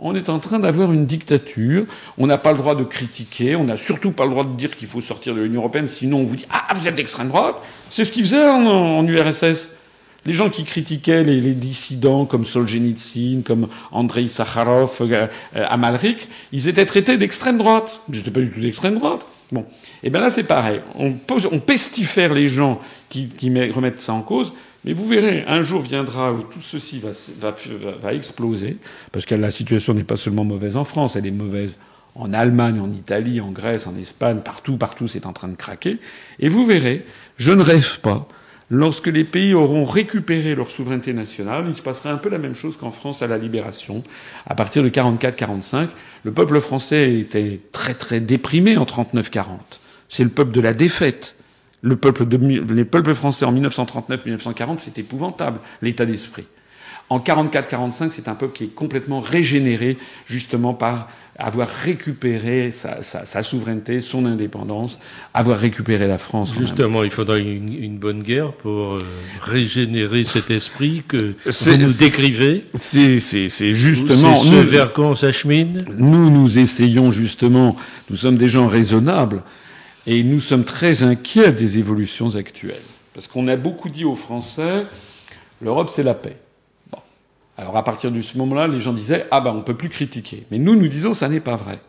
[0.00, 1.86] on est en train d'avoir une dictature.
[2.18, 3.54] On n'a pas le droit de critiquer.
[3.54, 5.86] On n'a surtout pas le droit de dire qu'il faut sortir de l'Union européenne.
[5.86, 7.56] Sinon, on vous dit ah vous êtes d'extrême droite.
[7.90, 9.70] C'est ce qu'ils faisaient en, URSS.
[10.26, 16.68] Les gens qui critiquaient les, dissidents comme Solzhenitsyn, comme Andrei Sakharov, euh, euh, Amalrik, ils
[16.68, 18.02] étaient traités d'extrême droite.
[18.08, 19.26] Ils n'étaient pas du tout d'extrême droite.
[19.52, 19.64] Bon,
[20.02, 20.80] et bien là c'est pareil.
[20.96, 21.12] On,
[21.60, 23.30] pestifère les gens qui
[23.70, 24.52] remettent ça en cause.
[24.84, 28.78] Mais vous verrez, un jour viendra où tout ceci va, exploser,
[29.12, 31.78] parce que la situation n'est pas seulement mauvaise en France, elle est mauvaise
[32.14, 35.98] en Allemagne, en Italie, en Grèce, en Espagne, partout, partout, c'est en train de craquer.
[36.38, 37.04] Et vous verrez,
[37.36, 38.28] je ne rêve pas,
[38.70, 42.54] lorsque les pays auront récupéré leur souveraineté nationale, il se passera un peu la même
[42.54, 44.02] chose qu'en France à la libération.
[44.46, 45.88] À partir de 44-45,
[46.24, 49.46] le peuple français était très très déprimé en 39-40.
[50.08, 51.34] C'est le peuple de la défaite.
[51.82, 56.44] Le peuple de, les peuples français en 1939-1940, c'est épouvantable, l'état d'esprit.
[57.10, 63.24] En 44-45, c'est un peuple qui est complètement régénéré, justement par avoir récupéré sa, sa,
[63.24, 64.98] sa, souveraineté, son indépendance,
[65.32, 66.52] avoir récupéré la France.
[66.58, 68.98] Justement, il faudra une, une, bonne guerre pour euh,
[69.40, 72.64] régénérer cet esprit que vous nous décrivez.
[72.74, 74.34] C'est justement...
[74.34, 77.76] C'est ce vers quoi on s'achemine Nous, nous essayons justement,
[78.10, 79.44] nous sommes des gens raisonnables,
[80.06, 82.76] et nous sommes très inquiets des évolutions actuelles.
[83.14, 84.86] Parce qu'on a beaucoup dit aux Français,
[85.60, 86.36] l'Europe c'est la paix.
[86.90, 86.98] Bon.
[87.56, 90.46] Alors à partir de ce moment-là, les gens disaient, ah ben on peut plus critiquer.
[90.50, 91.80] Mais nous, nous disons, ça n'est pas vrai.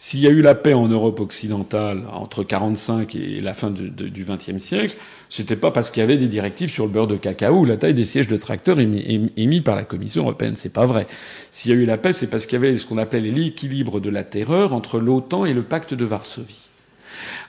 [0.00, 4.24] S'il y a eu la paix en Europe occidentale entre 45 et la fin du
[4.24, 4.96] XXe siècle,
[5.28, 7.76] c'était pas parce qu'il y avait des directives sur le beurre de cacao ou la
[7.76, 10.54] taille des sièges de tracteurs émis, émis par la Commission européenne.
[10.54, 11.08] C'est pas vrai.
[11.50, 13.98] S'il y a eu la paix, c'est parce qu'il y avait ce qu'on appelait l'équilibre
[13.98, 16.67] de la terreur entre l'OTAN et le pacte de Varsovie.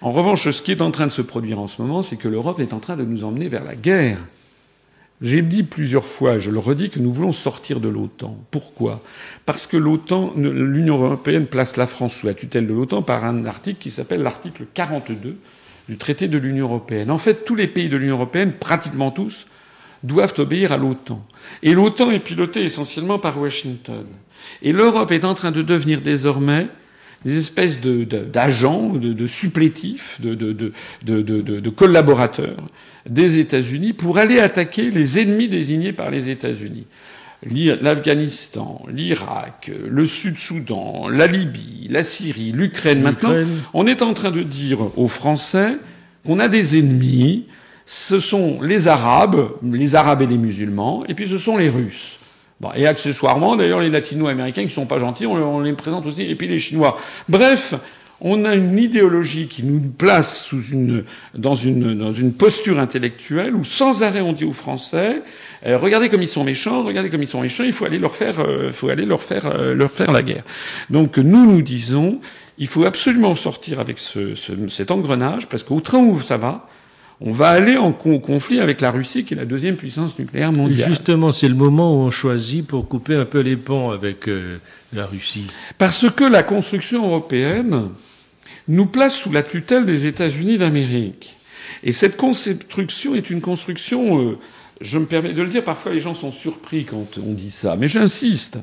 [0.01, 2.27] En revanche, ce qui est en train de se produire en ce moment, c'est que
[2.27, 4.19] l'Europe est en train de nous emmener vers la guerre.
[5.21, 8.37] J'ai dit plusieurs fois, je le redis, que nous voulons sortir de l'OTAN.
[8.51, 9.03] Pourquoi?
[9.45, 13.43] Parce que l'OTAN, l'Union européenne place la France sous la tutelle de l'OTAN par un
[13.45, 15.37] article qui s'appelle l'article 42
[15.89, 17.11] du traité de l'Union européenne.
[17.11, 19.47] En fait, tous les pays de l'Union européenne, pratiquement tous,
[20.03, 21.25] doivent obéir à l'OTAN.
[21.63, 24.05] Et l'OTAN est pilotée essentiellement par Washington.
[24.61, 26.69] Et l'Europe est en train de devenir désormais
[27.25, 32.57] des espèces d'agents, de, de, de, supplétifs, de, de collaborateurs
[33.09, 36.85] des États-Unis pour aller attaquer les ennemis désignés par les États-Unis.
[37.81, 43.01] L'Afghanistan, l'Irak, le Sud-Soudan, la Libye, la Syrie, l'Ukraine.
[43.01, 43.33] Maintenant,
[43.73, 45.77] on est en train de dire aux Français
[46.25, 47.45] qu'on a des ennemis
[47.89, 52.18] ce sont les Arabes, les Arabes et les musulmans, et puis ce sont les Russes.
[52.59, 56.35] Bon, et accessoirement, d'ailleurs, les latino-américains qui sont pas gentils, on, les présente aussi, et
[56.35, 56.97] puis les Chinois.
[57.29, 57.73] Bref,
[58.21, 61.05] on a une idéologie qui nous place une,
[61.35, 65.21] dans, une, posture intellectuelle où sans arrêt on dit aux Français
[65.65, 68.13] euh, regardez comme ils sont méchants, regardez comme ils sont méchants, il faut aller leur
[68.13, 70.43] faire, euh, faut aller leur faire, euh, leur faire la guerre.
[70.89, 72.19] Donc nous nous disons
[72.57, 74.35] il faut absolument sortir avec ce,
[74.67, 76.67] cet engrenage parce qu'au train où ça va,
[77.21, 80.87] on va aller en conflit avec la Russie, qui est la deuxième puissance nucléaire mondiale.
[80.87, 84.57] Justement, c'est le moment où on choisit pour couper un peu les ponts avec euh,
[84.93, 85.47] la Russie.
[85.77, 87.89] Parce que la construction européenne
[88.69, 91.37] nous place sous la tutelle des États-Unis d'Amérique.
[91.83, 94.37] Et cette construction est une construction, euh,
[94.79, 97.75] je me permets de le dire, parfois les gens sont surpris quand on dit ça,
[97.75, 98.59] mais j'insiste,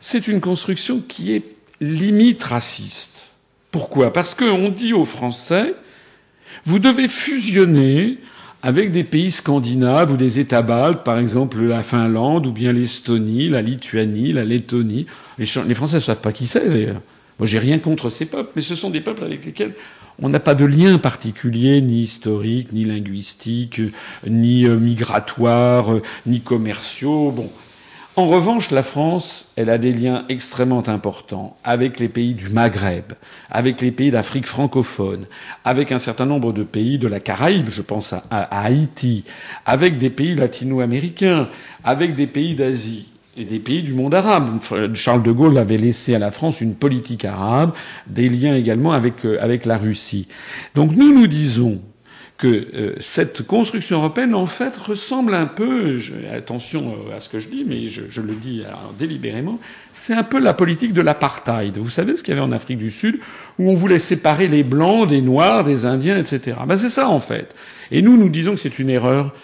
[0.00, 1.44] c'est une construction qui est
[1.80, 3.34] limite raciste.
[3.70, 4.12] Pourquoi?
[4.12, 5.74] Parce qu'on dit aux Français,
[6.64, 8.18] vous devez fusionner
[8.62, 13.48] avec des pays scandinaves ou des États baltes, par exemple la Finlande ou bien l'Estonie,
[13.48, 15.06] la Lituanie, la Lettonie.
[15.38, 17.00] Les, Français ne savent pas qui c'est d'ailleurs.
[17.38, 19.74] Moi, j'ai rien contre ces peuples, mais ce sont des peuples avec lesquels
[20.20, 23.80] on n'a pas de lien particulier, ni historique, ni linguistique,
[24.26, 27.30] ni euh, migratoire, euh, ni commerciaux.
[27.30, 27.48] Bon,
[28.18, 33.12] en revanche, la France, elle a des liens extrêmement importants avec les pays du Maghreb,
[33.48, 35.26] avec les pays d'Afrique francophone,
[35.64, 39.22] avec un certain nombre de pays de la Caraïbe, je pense à, Haïti,
[39.64, 41.46] avec des pays latino-américains,
[41.84, 43.06] avec des pays d'Asie
[43.36, 44.58] et des pays du monde arabe.
[44.94, 47.70] Charles de Gaulle avait laissé à la France une politique arabe,
[48.08, 50.26] des liens également avec, euh, avec la Russie.
[50.74, 51.80] Donc nous nous disons,
[52.38, 57.28] que euh, cette construction européenne, en fait, ressemble un peu, je, attention euh, à ce
[57.28, 58.62] que je dis, mais je, je le dis
[58.96, 59.58] délibérément,
[59.92, 61.76] c'est un peu la politique de l'apartheid.
[61.76, 63.18] Vous savez ce qu'il y avait en Afrique du Sud,
[63.58, 66.58] où on voulait séparer les Blancs des Noirs, des Indiens, etc.
[66.66, 67.54] Ben, c'est ça, en fait.
[67.90, 69.34] Et nous, nous disons que c'est une erreur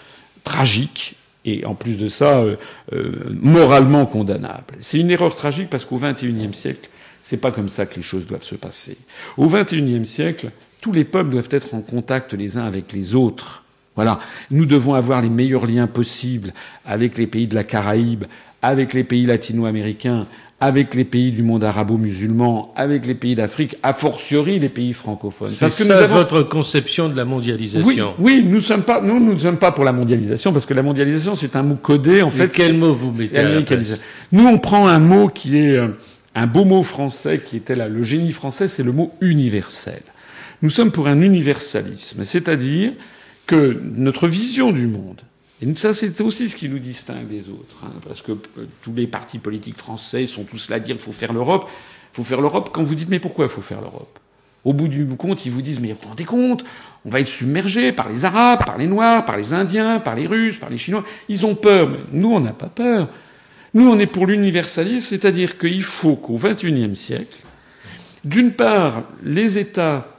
[0.45, 2.55] tragique, et en plus de ça, euh,
[2.93, 4.75] euh moralement condamnable.
[4.79, 6.89] C'est une erreur tragique parce qu'au XXIe siècle,
[7.21, 8.97] c'est pas comme ça que les choses doivent se passer.
[9.37, 10.51] Au XXIe siècle,
[10.85, 13.63] tous les peuples doivent être en contact les uns avec les autres.
[13.95, 14.19] Voilà.
[14.51, 16.53] Nous devons avoir les meilleurs liens possibles
[16.85, 18.25] avec les pays de la Caraïbe,
[18.61, 20.27] avec les pays latino-américains,
[20.59, 25.47] avec les pays du monde arabo-musulman, avec les pays d'Afrique, a fortiori les pays francophones.
[25.47, 26.17] C'est ça nous avons...
[26.17, 27.87] votre conception de la mondialisation.
[27.87, 30.75] Oui, oui, nous sommes pas, nous, nous ne sommes pas pour la mondialisation parce que
[30.75, 32.49] la mondialisation c'est un mot codé en fait.
[32.49, 33.61] quel mot vous mettez à la
[34.31, 35.87] Nous on prend un mot qui est euh,
[36.35, 40.03] un beau mot français qui était là, le génie français, c'est le mot universel.
[40.61, 42.93] Nous sommes pour un universalisme, c'est-à-dire
[43.45, 45.21] que notre vision du monde,
[45.61, 48.93] et ça c'est aussi ce qui nous distingue des autres, hein, parce que euh, tous
[48.93, 51.69] les partis politiques français sont tous là à dire qu'il faut faire l'Europe.
[52.11, 54.19] Il faut faire l'Europe quand vous dites mais pourquoi il faut faire l'Europe?
[54.65, 56.65] Au bout du compte, ils vous disent mais vous vous rendez compte
[57.05, 60.25] On va être submergé par les Arabes, par les Noirs, par les Indiens, par les
[60.25, 61.05] Russes, par les Chinois.
[61.29, 63.07] Ils ont peur, mais nous on n'a pas peur.
[63.73, 67.37] Nous on est pour l'universalisme, c'est-à-dire qu'il faut qu'au XXIe siècle,
[68.23, 70.14] d'une part, les États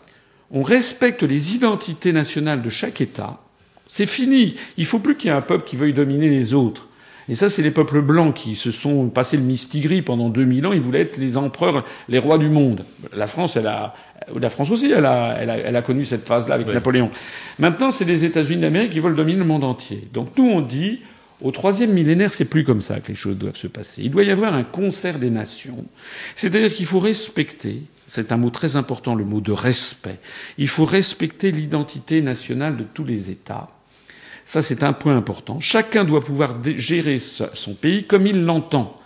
[0.51, 3.41] on respecte les identités nationales de chaque État.
[3.87, 4.55] C'est fini.
[4.77, 6.89] Il faut plus qu'il y ait un peuple qui veuille dominer les autres.
[7.29, 10.73] Et ça, c'est les peuples blancs qui se sont passés le mistigris pendant 2000 ans.
[10.73, 12.85] Ils voulaient être les empereurs, les rois du monde.
[13.13, 13.95] La France, elle a,
[14.39, 16.75] la France aussi, elle a, elle a, elle a connu cette phase-là avec oui.
[16.75, 17.11] Napoléon.
[17.59, 20.07] Maintenant, c'est les États-Unis d'Amérique qui veulent dominer le monde entier.
[20.13, 21.01] Donc nous, on dit,
[21.43, 24.03] au troisième millénaire, c'est plus comme ça que les choses doivent se passer.
[24.05, 25.85] Il doit y avoir un concert des nations.
[26.37, 30.19] C'est-à-dire qu'il faut respecter c'est un mot très important, le mot de respect.
[30.59, 33.69] Il faut respecter l'identité nationale de tous les États.
[34.45, 35.59] Ça, c'est un point important.
[35.59, 38.97] Chacun doit pouvoir gérer son pays comme il l'entend.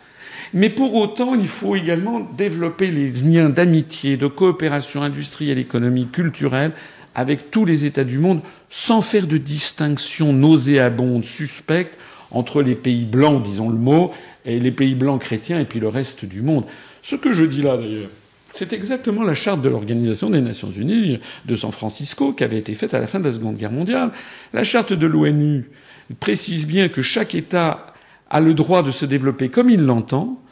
[0.53, 6.73] Mais pour autant, il faut également développer les liens d'amitié, de coopération industrielle, économique, culturelle
[7.15, 11.99] avec tous les États du monde, sans faire de distinction nauséabonde, suspecte,
[12.31, 14.13] entre les pays blancs, disons le mot,
[14.45, 16.65] et les pays blancs chrétiens, et puis le reste du monde.
[17.03, 18.11] Ce que je dis là, d'ailleurs,
[18.51, 22.75] c'est exactement la charte de l'Organisation des Nations Unies de San Francisco qui avait été
[22.75, 24.11] faite à la fin de la Seconde Guerre mondiale.
[24.53, 25.71] La charte de l'ONU
[26.19, 27.95] précise bien que chaque État
[28.29, 30.43] a le droit de se développer comme il l'entend.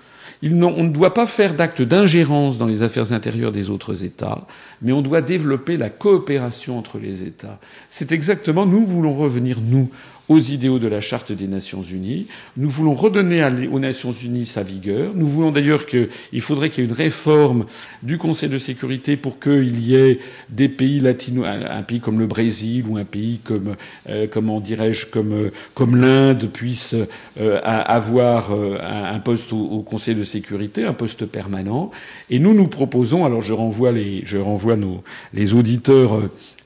[0.42, 4.46] on ne doit pas faire d'actes d'ingérence dans les affaires intérieures des autres États,
[4.82, 7.58] mais on doit développer la coopération entre les États.
[7.88, 9.90] C'est exactement, nous voulons revenir, nous,
[10.28, 12.26] aux idéaux de la Charte des Nations Unies.
[12.56, 15.12] Nous voulons redonner aux Nations Unies sa vigueur.
[15.14, 17.64] Nous voulons d'ailleurs qu'il faudrait qu'il y ait une réforme
[18.02, 20.20] du Conseil de sécurité pour qu'il y ait
[20.50, 23.76] des pays latino, un pays comme le Brésil ou un pays comme,
[24.08, 26.94] euh, comment dirais-je, comme, euh, comme l'Inde puisse
[27.40, 31.90] euh, avoir un poste au, au, Conseil de sécurité, un poste permanent.
[32.28, 35.02] Et nous, nous proposons, alors je renvoie les, je renvoie nos,
[35.32, 36.20] les auditeurs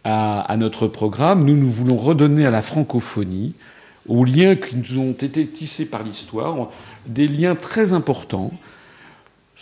[0.04, 1.44] à, notre programme.
[1.44, 3.54] Nous, nous voulons redonner à la francophonie,
[4.08, 6.70] aux liens qui nous ont été tissés par l'histoire,
[7.06, 8.50] des liens très importants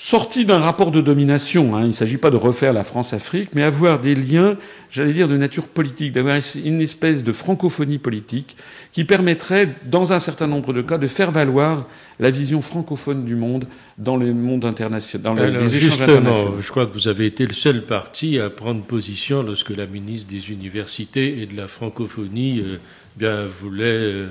[0.03, 1.77] sorti d'un rapport de domination.
[1.77, 1.83] Hein.
[1.83, 4.57] Il ne s'agit pas de refaire la France-Afrique, mais avoir des liens,
[4.91, 8.57] j'allais dire, de nature politique, d'avoir une espèce de francophonie politique
[8.93, 11.87] qui permettrait, dans un certain nombre de cas, de faire valoir
[12.19, 13.67] la vision francophone du monde
[13.99, 16.63] dans le monde international, dans les échanges internationaux.
[16.63, 20.31] Je crois que vous avez été le seul parti à prendre position lorsque la ministre
[20.31, 22.79] des Universités et de la francophonie euh,
[23.17, 24.27] bien voulait euh,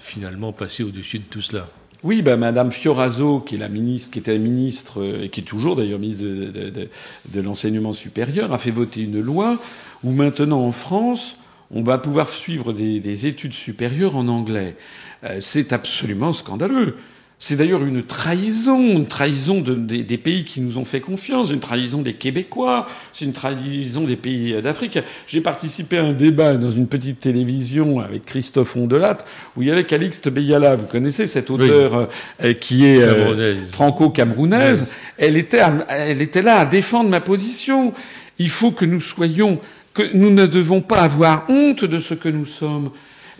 [0.00, 1.68] finalement passer au-dessus de tout cela.
[2.04, 5.44] Oui, ben Madame Fioraso, qui est la ministre, qui était ministre euh, et qui est
[5.44, 9.56] toujours d'ailleurs ministre de, l'enseignement supérieur, a fait voter une loi
[10.02, 11.36] où maintenant en France,
[11.70, 14.74] on va pouvoir suivre des, études supérieures en anglais.
[15.22, 16.96] Euh, c'est absolument scandaleux.
[17.44, 22.00] C'est d'ailleurs une trahison, une trahison des pays qui nous ont fait confiance, une trahison
[22.00, 25.00] des Québécois, c'est une trahison des pays d'Afrique.
[25.26, 29.18] J'ai participé à un débat dans une petite télévision avec Christophe Ondelat,
[29.56, 30.76] où il y avait Calixte Beyala.
[30.76, 32.08] Vous connaissez cette auteure
[32.44, 34.92] euh, qui est euh, franco-camerounaise.
[35.18, 37.92] Elle était, elle était là à défendre ma position.
[38.38, 39.58] Il faut que nous soyons,
[39.94, 42.92] que nous ne devons pas avoir honte de ce que nous sommes.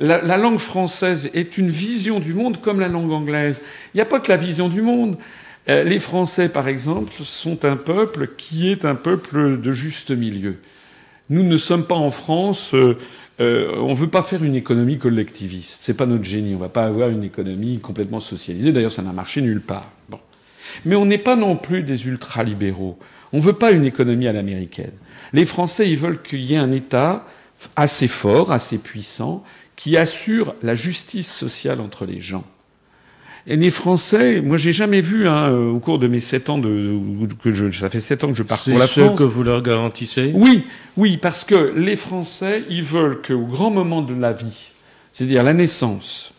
[0.03, 3.63] La, langue française est une vision du monde comme la langue anglaise.
[3.95, 5.17] Il n'y a pas que la vision du monde.
[5.69, 10.57] Euh, les Français, par exemple, sont un peuple qui est un peuple de juste milieu.
[11.31, 12.75] Nous ne sommes pas en France.
[12.75, 12.99] Euh,
[13.41, 15.83] euh, on ne veut pas faire une économie collectiviste.
[15.83, 16.51] C'est pas notre génie.
[16.55, 18.73] On ne va pas avoir une économie complètement socialisée.
[18.73, 19.89] D'ailleurs, ça n'a marché nulle part.
[20.09, 20.19] Bon.
[20.85, 22.99] Mais on n'est pas non plus des ultralibéraux.
[23.33, 24.93] On ne veut pas une économie à l'américaine.
[25.33, 27.25] Les Français, ils veulent qu'il y ait un État
[27.77, 29.45] assez fort, assez puissant,
[29.77, 32.45] qui assure la justice sociale entre les gens.
[33.47, 36.97] Et les Français, moi j'ai jamais vu hein, au cours de mes sept ans de,
[37.43, 38.95] que je, ça fait sept ans que je parcours la France.
[38.95, 40.31] C'est ce que vous leur garantissez?
[40.35, 40.65] Oui,
[40.97, 44.71] oui, parce que les Français, ils veulent qu'au grand moment de la vie,
[45.11, 46.35] c'est-à-dire la naissance,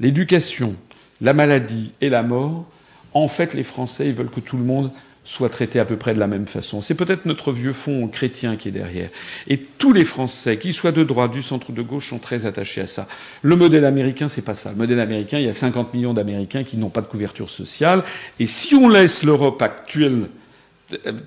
[0.00, 0.76] l'éducation,
[1.20, 2.64] la maladie et la mort,
[3.12, 4.90] en fait, les Français, ils veulent que tout le monde
[5.26, 6.80] soit traité à peu près de la même façon.
[6.80, 9.10] C'est peut-être notre vieux fond chrétien qui est derrière.
[9.48, 12.46] Et tous les Français, qu'ils soient de droite, du centre ou de gauche, sont très
[12.46, 13.08] attachés à ça.
[13.42, 14.70] Le modèle américain, c'est pas ça.
[14.70, 18.04] Le modèle américain, il y a 50 millions d'Américains qui n'ont pas de couverture sociale.
[18.38, 20.28] Et si on laisse l'Europe actuelle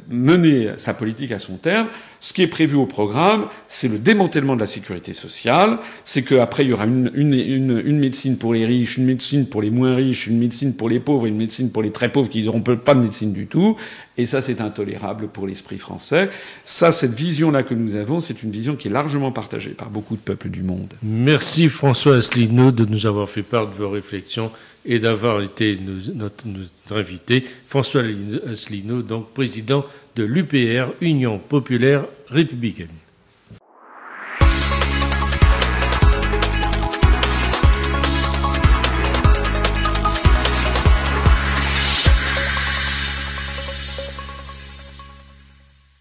[0.10, 1.88] mener sa politique à son terme.
[2.22, 6.66] Ce qui est prévu au programme, c'est le démantèlement de la sécurité sociale, c'est qu'après
[6.66, 9.70] il y aura une, une, une, une, médecine pour les riches, une médecine pour les
[9.70, 12.62] moins riches, une médecine pour les pauvres, une médecine pour les très pauvres qui n'auront
[12.62, 13.78] pas de médecine du tout.
[14.18, 16.30] Et ça, c'est intolérable pour l'esprit français.
[16.66, 20.16] Ça, cette vision-là que nous avons, c'est une vision qui est largement partagée par beaucoup
[20.16, 20.94] de peuples du monde.
[21.02, 24.52] Merci François Asselineau de nous avoir fait part de vos réflexions
[24.86, 25.78] et d'avoir été
[26.16, 26.46] notre,
[26.92, 28.04] invité, François
[28.50, 32.88] Asselineau, donc président de l'UPR, Union populaire républicaine.